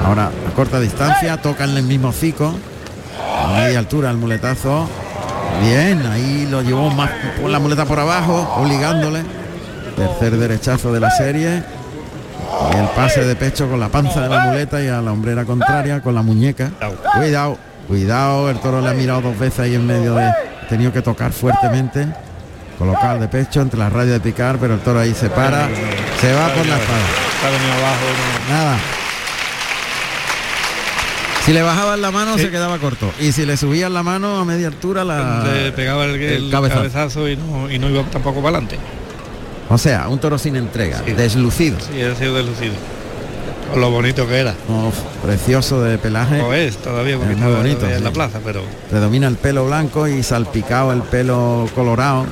[0.05, 2.55] Ahora a corta distancia, tocan el mismo hocico.
[3.45, 4.89] A media altura el muletazo.
[5.63, 7.11] Bien, ahí lo llevó más
[7.41, 9.23] con la muleta por abajo, obligándole.
[9.97, 11.63] Tercer derechazo de la serie.
[12.73, 15.45] Y el pase de pecho con la panza de la muleta y a la hombrera
[15.45, 16.71] contraria con la muñeca.
[17.17, 20.31] Cuidado, cuidado, el toro le ha mirado dos veces ahí en medio de.
[20.71, 22.07] Tenido que tocar fuertemente.
[22.79, 25.69] Colocar de pecho entre las rayas de picar, pero el toro ahí se para.
[26.21, 27.01] Se va por la espada.
[28.49, 28.79] Nada.
[31.45, 33.11] Si le bajaban la mano se quedaba corto.
[33.21, 35.43] Y si le subían la mano a media altura la.
[35.45, 36.79] Le pegaba el, el el cabezazo.
[36.81, 38.79] cabezazo, y, no, y no iba tampoco para adelante.
[39.69, 41.13] O sea, un toro sin entrega, Sí.
[41.13, 41.79] deslucido.
[41.81, 42.75] Sí, ha sido deslucido.
[43.71, 44.55] Con lo bonito que era.
[44.69, 46.41] Uf, precioso de pelaje.
[46.41, 48.05] O es todavía porque Es muy bonito, todavía en sí.
[48.05, 52.27] la plaza, pero Predomina el pelo blanco y salpicado el pelo colorado.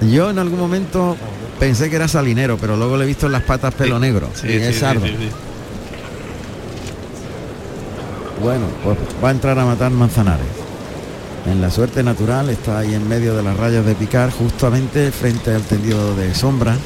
[0.00, 1.16] Yo en algún momento
[1.60, 4.00] pensé que era salinero, pero luego le he visto en las patas pelo Sí.
[4.00, 4.28] negro.
[4.34, 5.04] Sí, y es sardo.
[8.42, 10.46] Bueno, pues va a entrar a matar Manzanares.
[11.46, 15.54] En la suerte natural está ahí en medio de las rayas de picar, justamente frente
[15.54, 16.76] al tendido de sombra.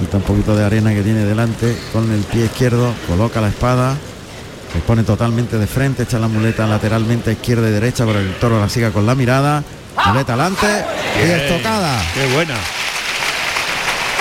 [0.00, 3.96] Quita un poquito de arena que tiene delante con el pie izquierdo, coloca la espada,
[4.72, 8.34] se pone totalmente de frente, echa la muleta lateralmente izquierda y derecha para que el
[8.34, 9.62] toro la siga con la mirada.
[10.06, 10.66] Muleta adelante
[11.18, 11.98] y estocada.
[12.14, 12.54] Qué buena.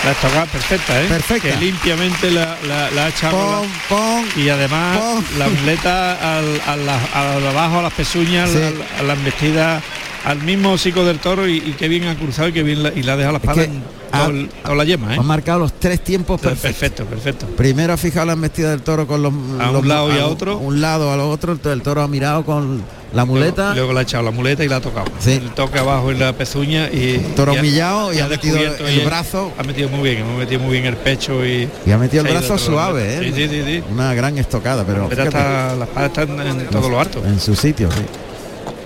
[0.05, 1.05] La estocada perfecta, ¿eh?
[1.07, 1.49] Perfecta.
[1.49, 4.25] Que limpiamente la, la, la Pon, pon.
[4.37, 5.25] Y además Pon.
[5.37, 8.57] la muleta al, a la- a lo abajo, a las pezuñas, Sí.
[8.57, 9.83] al- a, las vestidas,
[10.25, 12.89] al mismo hocico del toro y, y qué bien ha cruzado y qué bien la,
[12.93, 15.15] y la ha dejado la Es espada que en ha- todo el- toda la yema,
[15.15, 15.17] ¿eh?
[15.19, 16.71] Ha marcado los tres tiempos perfectos.
[16.71, 17.45] Perfecto, perfecto.
[17.55, 20.27] Primero ha fijado la embestida del toro con los A los- un lado y a
[20.27, 20.57] otro.
[20.57, 22.81] un lado a lo otro, entonces el toro ha mirado con
[23.13, 25.05] la muleta, Luego, luego le ha echado la muleta y la ha tocado.
[25.19, 25.33] Sí.
[25.33, 27.17] El toque abajo en la pezuña y.
[27.35, 30.59] toro y ha- humillado y, ha metido el brazo Ha metido muy bien, ha metido
[30.61, 31.69] muy bien el pecho y.
[31.85, 33.19] y ha metido el brazo suave, ¿eh?
[33.23, 33.83] Sí, sí, sí, sí.
[33.91, 37.23] Una gran estocada, pero está, la espada está en, en todo lo alto.
[37.25, 38.01] en su sitio, sí.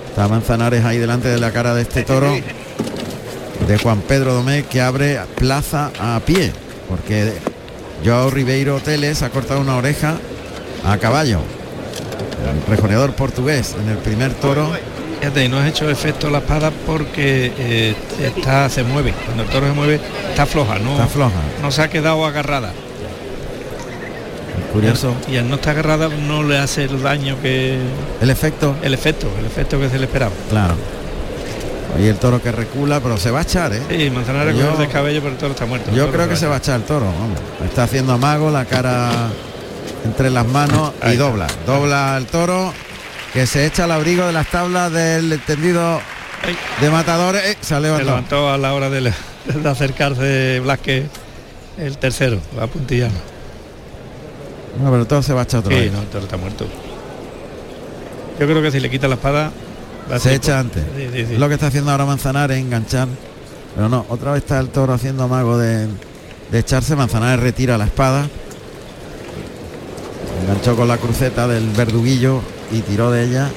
[0.10, 2.34] Está Manzanares ahí delante de la cara de este toro
[3.68, 6.51] de Juan Pedro Domé que abre plaza a pie,
[6.89, 7.34] porque
[8.03, 10.18] Joao Ribeiro Teles ha cortado una oreja
[10.84, 11.39] a caballo.
[12.43, 14.72] El rejoneador portugués en el primer toro
[15.20, 19.14] Fíjate, y no has hecho efecto la espada porque eh, está, se mueve.
[19.26, 19.99] Cuando el toro se mueve,
[20.30, 21.36] está floja, no, está floja.
[21.62, 22.72] no se ha quedado agarrada.
[24.74, 25.14] Curioso.
[25.28, 27.78] Y al no estar agarrada no le hace el daño que...
[28.22, 28.76] El efecto.
[28.82, 30.32] El efecto, el efecto que se le esperaba.
[30.49, 30.76] Claro.
[31.97, 33.82] Ahí el toro que recula, pero se va a echar, ¿eh?
[33.89, 35.91] Sí, con el descabello, pero el toro está muerto.
[35.91, 37.39] Yo creo que se va a echar el toro, vamos.
[37.66, 39.30] Está haciendo amago, la cara
[40.05, 41.47] entre las manos y dobla.
[41.66, 42.74] Dobla el toro
[43.34, 45.99] que se echa al abrigo de las tablas del tendido
[46.80, 47.43] de matadores.
[47.45, 51.07] Eh, se levantó a la hora de, de acercarse Blasque
[51.78, 53.10] el tercero, la puntilla.
[54.78, 55.91] No, pero el toro se va a echar otra Sí, vez.
[55.91, 56.65] no, el toro está muerto.
[58.39, 59.51] Yo creo que si le quita la espada...
[60.09, 60.84] da Se echa antes.
[60.95, 61.22] Sí.
[61.34, 63.07] Es Lo que está haciendo ahora Manzanares, enganchar.
[63.76, 65.88] Pero no, otra vez está el toro haciendo amago de,
[66.51, 66.95] de echarse.
[66.95, 68.28] Manzanares retira la espada.
[70.43, 72.41] Enganchó con la cruceta del verduguillo
[72.72, 73.49] y tiró de ella.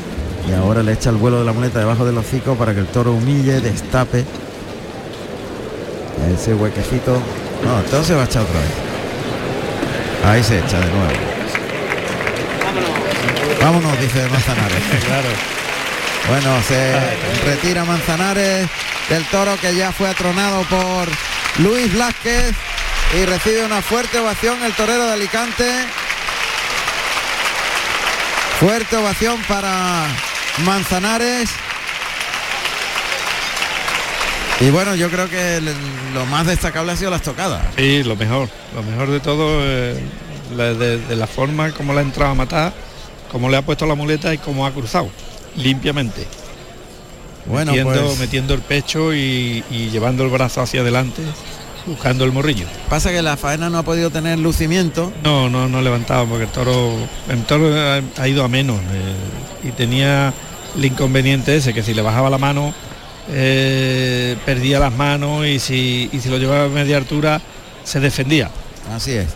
[0.48, 2.86] Y ahora le echa el vuelo de la muleta debajo del hocico para que el
[2.86, 4.24] toro humille, destape.
[6.34, 7.16] Ese huequecito.
[7.64, 8.70] No, el toro se va a echar otra vez.
[10.24, 11.12] Ahí se echa de nuevo.
[13.60, 14.82] Vámonos, dice Manzanares.
[15.06, 15.28] Claro.
[16.28, 16.94] Bueno, se
[17.44, 18.68] retira Manzanares
[19.08, 21.08] del toro que ya fue atronado por
[21.58, 22.54] Luis Blázquez
[23.20, 25.68] y recibe una fuerte ovación el torero de Alicante.
[28.60, 30.06] Fuerte ovación para
[30.64, 31.50] Manzanares.
[34.64, 35.60] Y bueno, yo creo que
[36.14, 37.62] lo más destacable ha sido las tocadas.
[37.76, 39.98] Sí, lo mejor, lo mejor de todo, eh,
[40.56, 42.72] la- de, de la forma como la ha entrado a matar,
[43.30, 45.08] cómo le ha puesto la muleta y cómo ha cruzado,
[45.56, 46.26] limpiamente.
[47.46, 51.22] Bueno, metiendo, pues metiendo el pecho y, y llevando el brazo hacia adelante,
[51.86, 52.66] buscando el morrillo.
[52.88, 55.12] pasa que la faena no ha podido tener lucimiento.
[55.24, 56.92] No, no, no levantaba porque el toro,
[57.28, 60.32] el toro ha, ha ido a menos eh, y tenía
[60.76, 62.72] el inconveniente ese que si le bajaba la mano
[63.28, 67.40] eh, perdía las manos y si, y si lo llevaba a media altura
[67.84, 68.50] se defendía.
[68.90, 69.28] Así es.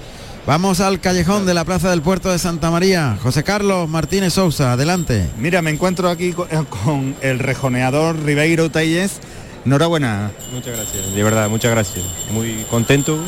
[0.47, 3.19] Vamos al callejón de la Plaza del Puerto de Santa María.
[3.21, 5.29] José Carlos Martínez Sousa, adelante.
[5.39, 9.19] Mira, me encuentro aquí eh, con, el rejoneador Ribeiro Telles.
[9.65, 10.31] Enhorabuena.
[10.53, 12.05] Muchas gracias, de verdad, muchas gracias.
[12.31, 13.19] Muy contento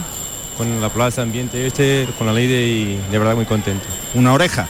[0.56, 3.84] con la plaza, ambiente este, con la ley de, y de verdad muy contento.
[4.14, 4.68] Una oreja.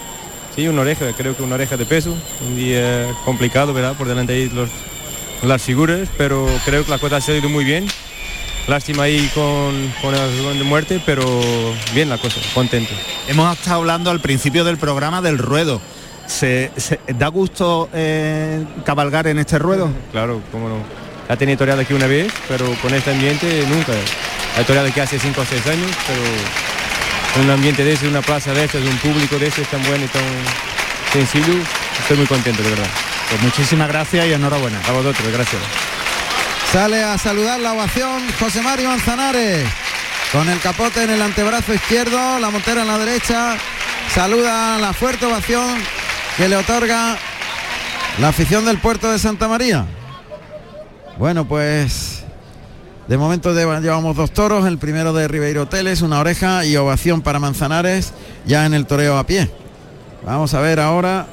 [0.56, 2.16] Sí, una oreja, creo que una oreja de peso,
[2.46, 3.94] un día complicado, ¿verdad?
[3.94, 4.70] Por delante ahí los,
[5.42, 7.86] las figuras, pero creo que la cosa ha salido muy bien.
[8.66, 11.24] Lástima ahí con, con el de muerte, pero
[11.94, 12.92] bien la cosa, contento.
[13.26, 15.80] Hemos estado hablando al principio del programa del ruedo.
[16.26, 19.90] ¿Se, se- da gusto eh, cabalgar en este ruedo?
[20.12, 20.76] Claro, cómo no.
[21.30, 23.92] Ha tenido toreado aquí una vez, pero con este ambiente nunca.
[24.58, 28.52] Ha toreado aquí hace 5 o 6 años, pero un ambiente de ese, una plaza
[28.52, 30.22] de ese, un público de ese tan bueno y tan
[31.12, 31.54] sencillo,
[32.00, 32.88] estoy muy contento, de verdad.
[33.30, 34.80] Pues muchísimas gracias y enhorabuena.
[34.88, 35.60] A vosotros, gracias.
[36.72, 39.66] Sale a saludar la ovación José Mario Manzanares.
[40.32, 43.56] Con el capote en el antebrazo izquierdo, la montera en la derecha.
[44.14, 45.78] Saluda la fuerte ovación
[46.36, 47.16] que le otorga
[48.20, 49.86] la afición del puerto de Santa María.
[51.18, 52.22] Bueno, pues
[53.08, 57.22] de momento lleva- llevamos dos toros, el primero de Ribeiro Teles, una oreja y ovación
[57.22, 58.12] para Manzanares,
[58.44, 59.50] ya en el toreo a pie.
[60.24, 61.26] Vamos a ver ahora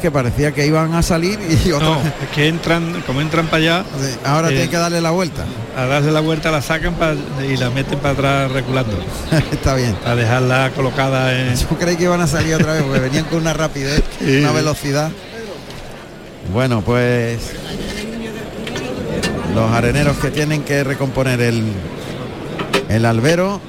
[0.00, 3.56] que parecía que iban a salir y otra No, es que entran, como entran para
[3.58, 5.44] allá, Sí, ahora Eh, tiene que darle la vuelta.
[5.76, 7.14] a darse la vuelta la sacan pa-
[7.46, 8.98] y la meten para atrás reculando,
[9.52, 9.94] Está bien.
[10.02, 11.54] para dejarla colocada en...
[11.56, 14.38] Yo creí que iban a salir otra vez porque venían con una rapidez, Sí.
[14.38, 15.10] una velocidad.
[16.52, 17.38] Bueno, pues
[19.54, 21.62] los areneros que tienen que recomponer el,
[22.88, 23.60] el albero.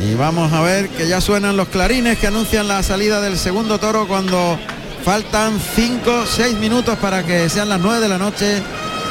[0.00, 3.78] Y vamos a ver que ya suenan los clarines que anuncian la salida del segundo
[3.78, 4.58] toro cuando
[5.04, 8.62] faltan 5, 6 minutos para que sean las 9 de la noche.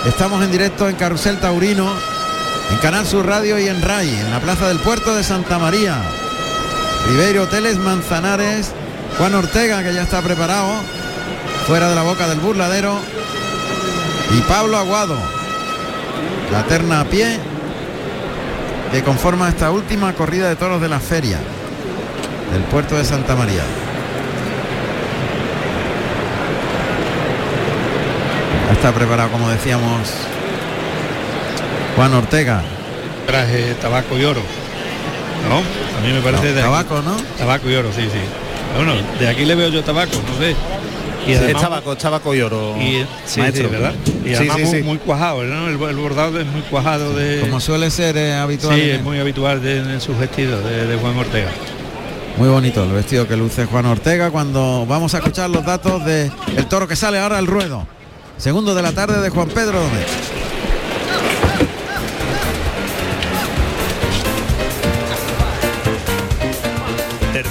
[0.06, 1.92] Estamos en directo en Carrusel Taurino,
[2.72, 6.02] en Canal Sur Radio y en RAI, en la Plaza del Puerto de Santa María.
[7.08, 8.72] Ribeiro Hoteles Manzanares,
[9.18, 10.72] Juan Ortega que ya está preparado,
[11.68, 12.98] fuera de la boca del burladero,
[14.38, 15.18] y Pablo Aguado,
[16.52, 17.40] la terna a pie,
[18.92, 21.38] que conforma esta última corrida de toros de la feria
[22.54, 23.64] del puerto de Santa María.
[28.72, 30.10] Está preparado, como decíamos,
[31.96, 32.62] Juan Ortega.
[33.26, 34.42] traje tabaco y oro.
[35.50, 35.58] ¿No?
[35.58, 37.16] A mí me parece de aquí- Tabaco, ¿no?
[37.38, 38.20] tabaco y oro, sí, sí.
[38.76, 40.56] Bueno, de aquí le veo yo tabaco, no sé.
[41.28, 42.76] Y es además- tabaco, es tabaco y oro.
[42.78, 43.66] y, sí, maestro.
[43.68, 43.94] sí, ¿verdad?
[44.32, 44.84] Y además sí, muy, sí.
[44.84, 45.68] muy cuajado, ¿no?
[45.68, 47.42] El, el bordado es muy cuajado de...
[47.42, 48.76] Como suele ser eh, habitual.
[48.76, 51.50] Sí, es muy habitual de- en sus vestidos de, de Juan Ortega.
[52.38, 56.32] Muy bonito el vestido que luce Juan Ortega cuando vamos a escuchar los datos de
[56.56, 57.88] el toro que sale ahora al ruedo.
[58.38, 60.06] Segundo de la tarde de Juan Pedro Gómez.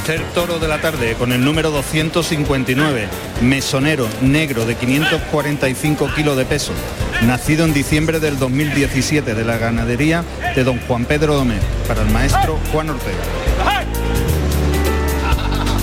[0.06, 3.08] Tercer toro de la tarde con el número 259,
[3.42, 6.70] mesonero negro de 545 kilos de peso,
[7.22, 10.22] nacido en diciembre del 2017 de la ganadería
[10.54, 11.56] de don Juan Pedro Domé,
[11.88, 13.18] para el maestro Juan Ortega.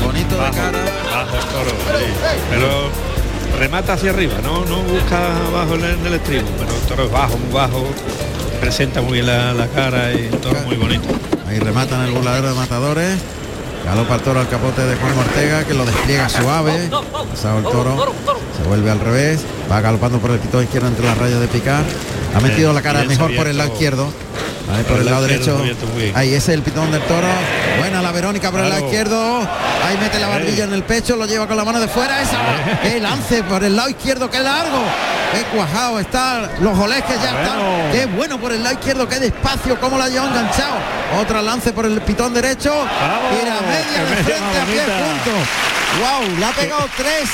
[0.02, 0.80] Bonito de Bajo, cara.
[1.14, 2.06] bajo el toro, sí.
[2.50, 2.90] pero
[3.60, 7.38] remata hacia arriba, no, no busca abajo en el, estribo, pero el toro es bajo,
[7.38, 7.86] muy bajo,
[8.62, 11.10] presenta muy bien la, la cara y un toro muy bonito.
[11.46, 13.20] Ahí rematan el burladero de matadores.
[13.86, 16.90] Galopa el toro al capote de Juan Ortega que lo despliega suave.
[17.32, 18.14] Pasado el toro.
[18.58, 19.46] Se vuelve al revés.
[19.72, 21.84] Va galopando por el pitón izquierdo entre las rayas de picar.
[22.36, 24.12] Ha metido la cara mejor por el lado izquierdo.
[24.72, 25.62] Ahí por el lado derecho.
[26.16, 27.28] Ahí ese es el pitón del toro.
[27.80, 29.40] Buena la Verónica por el lado izquierdo.
[29.40, 32.22] Ahí mete la barbilla en el pecho, lo lleva con la mano de fuera.
[32.22, 32.40] Esa,
[32.82, 34.82] qué lance por el lado izquierdo, qué largo.
[35.34, 36.50] Qué cuajado está.
[36.62, 37.60] Los olés que ya están.
[37.60, 37.92] Bueno.
[37.92, 40.76] Qué bueno por el lado izquierdo, qué despacio, cómo la lleva enganchado.
[41.20, 42.74] Otra lance por el pitón derecho.
[42.74, 44.82] Mira, media de ¡Qué frente a pie.
[46.00, 47.30] Wow, le ha pegado tres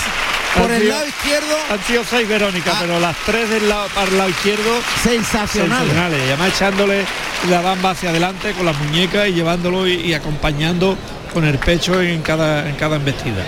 [0.58, 1.58] por el sido- lado izquierdo.
[1.72, 2.78] Han sido seis Verónica, Ah.
[2.82, 5.70] pero las tres del lado, para el lado izquierdo Sensacional.
[5.80, 6.20] sensacionales.
[6.20, 7.06] Y además echándole
[7.50, 10.98] la bamba hacia adelante con las muñecas y llevándolo y, y acompañando
[11.34, 13.44] con el pecho en cada en cada embestida.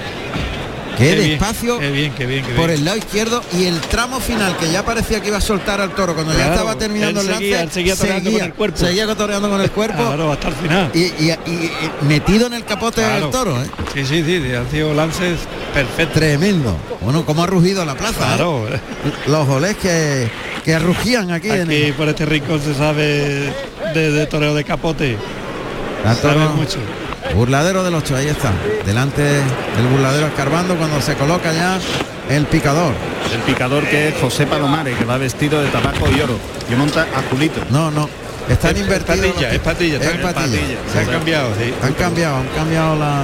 [0.98, 4.56] Qué despacio Qué bien, qué bien, qué por el lado izquierdo y el tramo final
[4.58, 7.58] que ya parecía que iba a soltar al toro cuando ya estaba terminando el seguía-
[7.60, 7.74] lance.
[7.74, 8.78] seguía toreando con el cuerpo.
[8.78, 9.98] Seguía toreando con el cuerpo.
[10.06, 10.92] Claro, hasta el final.
[10.94, 13.22] Y, y- y- y metido en el capote Claro.
[13.22, 13.66] del toro, ¿eh?
[13.94, 15.40] Sí, sí, sí, han sido lances
[15.74, 16.14] perfectos.
[16.14, 16.76] Tremendo.
[17.02, 18.20] Bueno, cómo ha rugido la plaza.
[18.34, 18.36] ¿eh?
[18.36, 18.66] Claro,
[19.28, 20.30] Los olés que,
[20.64, 21.50] que rugían aquí.
[21.50, 23.52] en aquí el- por este rincón se sabe
[23.94, 25.18] de, de toreo de capote.
[26.04, 26.78] La Sabe toro- mucho.
[27.36, 28.52] Burladero del 8, ahí está.
[28.86, 31.80] Delante del burladero escarbando cuando se coloca ya
[32.30, 32.94] el picador.
[33.34, 36.38] El picador que es José Palomares, que va vestido de tabaco y oro,
[36.70, 37.62] y monta a Julito.
[37.70, 38.10] No, no.
[38.50, 39.28] Están Es invertidos.
[39.28, 40.34] patilla, es patilla, es patilla.
[40.34, 40.78] patilla.
[40.92, 41.74] Se han cambiado, sí.
[41.82, 43.24] Han cambiado, han cambiado la.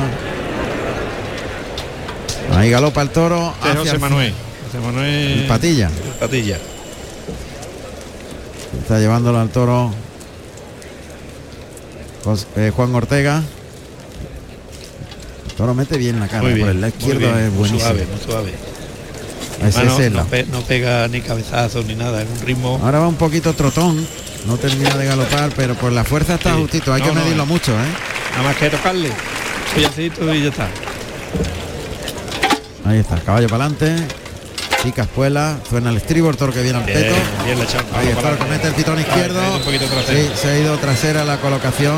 [2.57, 3.53] Ahí galopa el toro.
[3.57, 4.33] Este es hacia José el- Manuel.
[4.67, 5.39] José Manuel.
[5.41, 5.87] El patilla.
[5.87, 6.57] el Patilla.
[8.81, 9.91] Está llevándolo al toro.
[12.55, 13.41] Eh, Juan Ortega.
[15.57, 16.43] Toro mete bien la cara.
[16.43, 16.67] Muy bien.
[16.67, 17.79] por el lado muy izquierdo bien, es muy buenísimo.
[17.81, 18.53] suave, muy suave.
[19.67, 20.29] Ese Además, es el no, lado.
[20.29, 22.79] pe- no pega ni cabezazos ni nada, es un ritmo.
[22.83, 24.05] Ahora va un poquito trotón.
[24.45, 26.61] No termina de galopar, pero por la fuerza está Sí.
[26.61, 26.93] justito.
[26.93, 27.47] Hay No, que medirlo eh.
[27.47, 27.85] mucho, ¿eh?
[28.31, 29.09] Nada más que tocarle.
[29.75, 30.67] Y ya está.
[32.85, 33.95] Ahí está, caballo para adelante.
[34.83, 37.15] Pica espuela, suena el estribo, el toro que viene al Bien, peto.
[37.45, 37.57] bien.
[37.95, 39.55] Ahí está que mete el pitón izquierdo.
[39.57, 39.85] un poquito.
[40.07, 41.97] Sí, se ha ido trasera la colocación.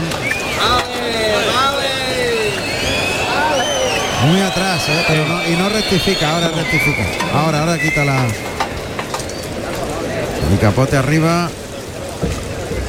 [4.30, 5.04] Muy atrás, ¿eh?
[5.08, 7.04] Pero no- y no rectifica, ahora rectifica.
[7.34, 8.26] Ahora, ahora quita la.
[10.54, 11.50] Y capote arriba.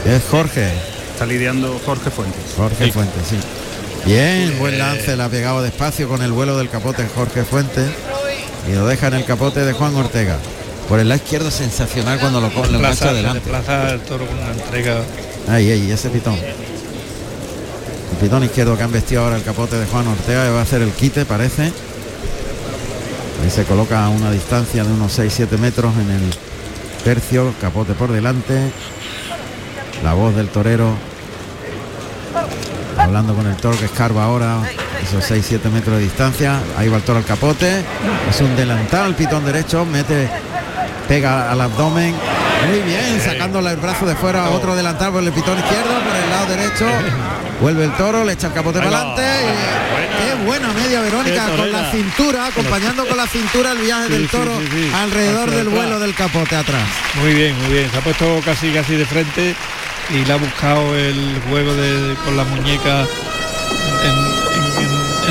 [0.07, 0.69] Es Jorge.
[1.13, 2.43] Está lidiando Jorge Fuentes.
[2.57, 2.93] Jorge Sí.
[2.93, 3.37] Fuentes, sí.
[4.07, 7.91] Bien, buen lance, la ha pegado despacio con el vuelo del capote Jorge Fuentes.
[8.69, 10.37] Y lo deja en el capote de Juan Ortega.
[10.89, 13.41] Por el lado izquierdo sensacional cuando lo, lo engancha se adelante.
[13.41, 15.01] desplaza el toro con una entrega.
[15.49, 16.37] Ahí, ahí, ese pitón.
[18.21, 20.83] Pitón izquierdo que han vestido ahora el capote de Juan Ortega que va a hacer
[20.83, 21.73] el quite, parece.
[23.43, 26.35] Ahí se coloca a una distancia de unos 6-7 metros en el
[27.03, 28.71] tercio, capote por delante.
[30.05, 30.95] La voz del torero
[32.99, 34.59] hablando con el toro que escarba ahora
[35.03, 36.61] esos 6-7 metros de distancia.
[36.77, 37.83] Ahí va el toro al capote.
[38.29, 40.29] Es un delantal, el pitón derecho, mete,
[41.09, 42.15] pega al abdomen.
[42.69, 46.31] Muy bien, sacándole el brazo de fuera otro delantal por el pitón izquierdo, por el
[46.31, 46.87] lado derecho.
[47.61, 49.23] Vuelve el toro, le echa el capote para adelante.
[49.23, 54.13] y- Qué buena media Verónica con la cintura, acompañando con la cintura el viaje Sí,
[54.13, 54.91] del toro sí, sí.
[54.95, 55.75] alrededor del atrás.
[55.75, 56.83] vuelo del capote atrás.
[57.21, 57.91] Muy bien, muy bien.
[57.91, 59.55] Se ha puesto casi casi de frente
[60.11, 63.07] y le ha buscado el juego de, con la muñeca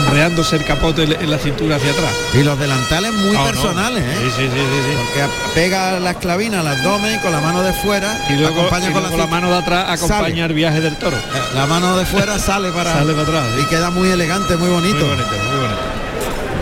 [0.10, 2.12] en- enreándose el capote en la cintura hacia atrás.
[2.34, 3.44] Y los delantales muy no.
[3.46, 4.16] personales, ¿eh?
[4.20, 4.98] Sí, sí, sí, sí.
[4.98, 8.94] Porque pega la esclavina al abdomen con la mano de fuera Y luego, acompaña y
[8.94, 10.14] con luego la, la, mano de atrás Sale.
[10.14, 11.18] acompaña el viaje del toro.
[11.54, 13.46] la mano de fuera sale para Sale para atrás.
[13.56, 13.64] sí.
[13.64, 14.98] y queda muy elegante, muy bonito.
[15.06, 15.80] Muy bonito, muy bonito.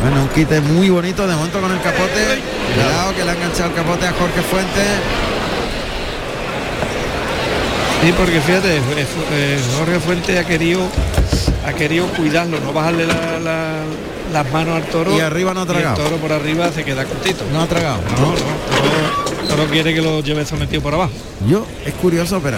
[0.01, 2.41] Bueno, un quite muy bonito de momento con el capote.
[2.75, 4.83] Cuidado que le ha enganchado el capote a Jorge Fuentes.
[8.03, 10.87] Sí, porque fíjate, eh, eh, Jorge Fuente ha querido
[11.67, 13.83] ha querido cuidarlo, no bajarle la- la-
[14.33, 15.15] las manos al toro.
[15.15, 15.97] Y arriba no ha y tragado.
[15.97, 17.43] el toro por arriba se queda cortito.
[17.51, 17.99] No ha tragado.
[18.17, 19.41] No, no, no.
[19.41, 21.11] El toro quiere que lo lleve sometido por abajo.
[21.47, 22.57] Yo es curioso, pero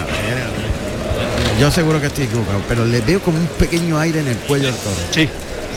[1.58, 4.66] yo seguro que estoy equivocado, pero le veo como un pequeño aire en el cuello
[4.66, 4.96] del toro.
[5.10, 5.28] Sí,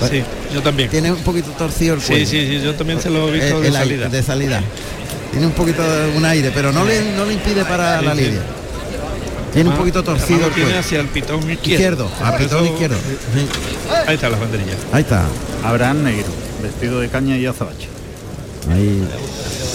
[0.10, 0.24] sí,
[0.54, 0.90] yo también.
[0.90, 2.26] Tiene un poquito torcido el cuello.
[2.26, 4.10] Sí, sí, sí, yo también se lo he visto El- de el salida.
[4.10, 4.62] de salida.
[5.32, 8.14] Tiene un poquito de un aire, pero no le, no le impide para Sí, la
[8.16, 8.42] lidia.
[9.54, 12.06] Tiene un Ah, poquito torcido el tiene hacia el pitón izquierdo.
[12.08, 12.96] Izquierdo, a Por pitón izquierdo.
[12.98, 13.48] Sí.
[14.08, 14.74] Ahí está la banderilla.
[14.92, 15.26] Ahí está.
[15.64, 16.28] Abraham Negro,
[16.62, 17.88] vestido de caña y azabache.
[18.72, 19.08] Ahí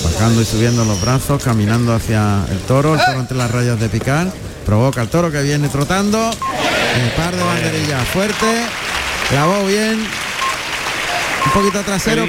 [0.04, 3.88] bajando y subiendo los brazos, caminando hacia el toro, el toro entre las rayas de
[3.88, 4.26] picar.
[4.66, 6.18] Provoca el toro que viene trotando.
[6.18, 8.46] Un par de banderillas fuerte.
[9.30, 9.98] Clavó bien.
[11.46, 12.26] Un poquito trasero, Ahí.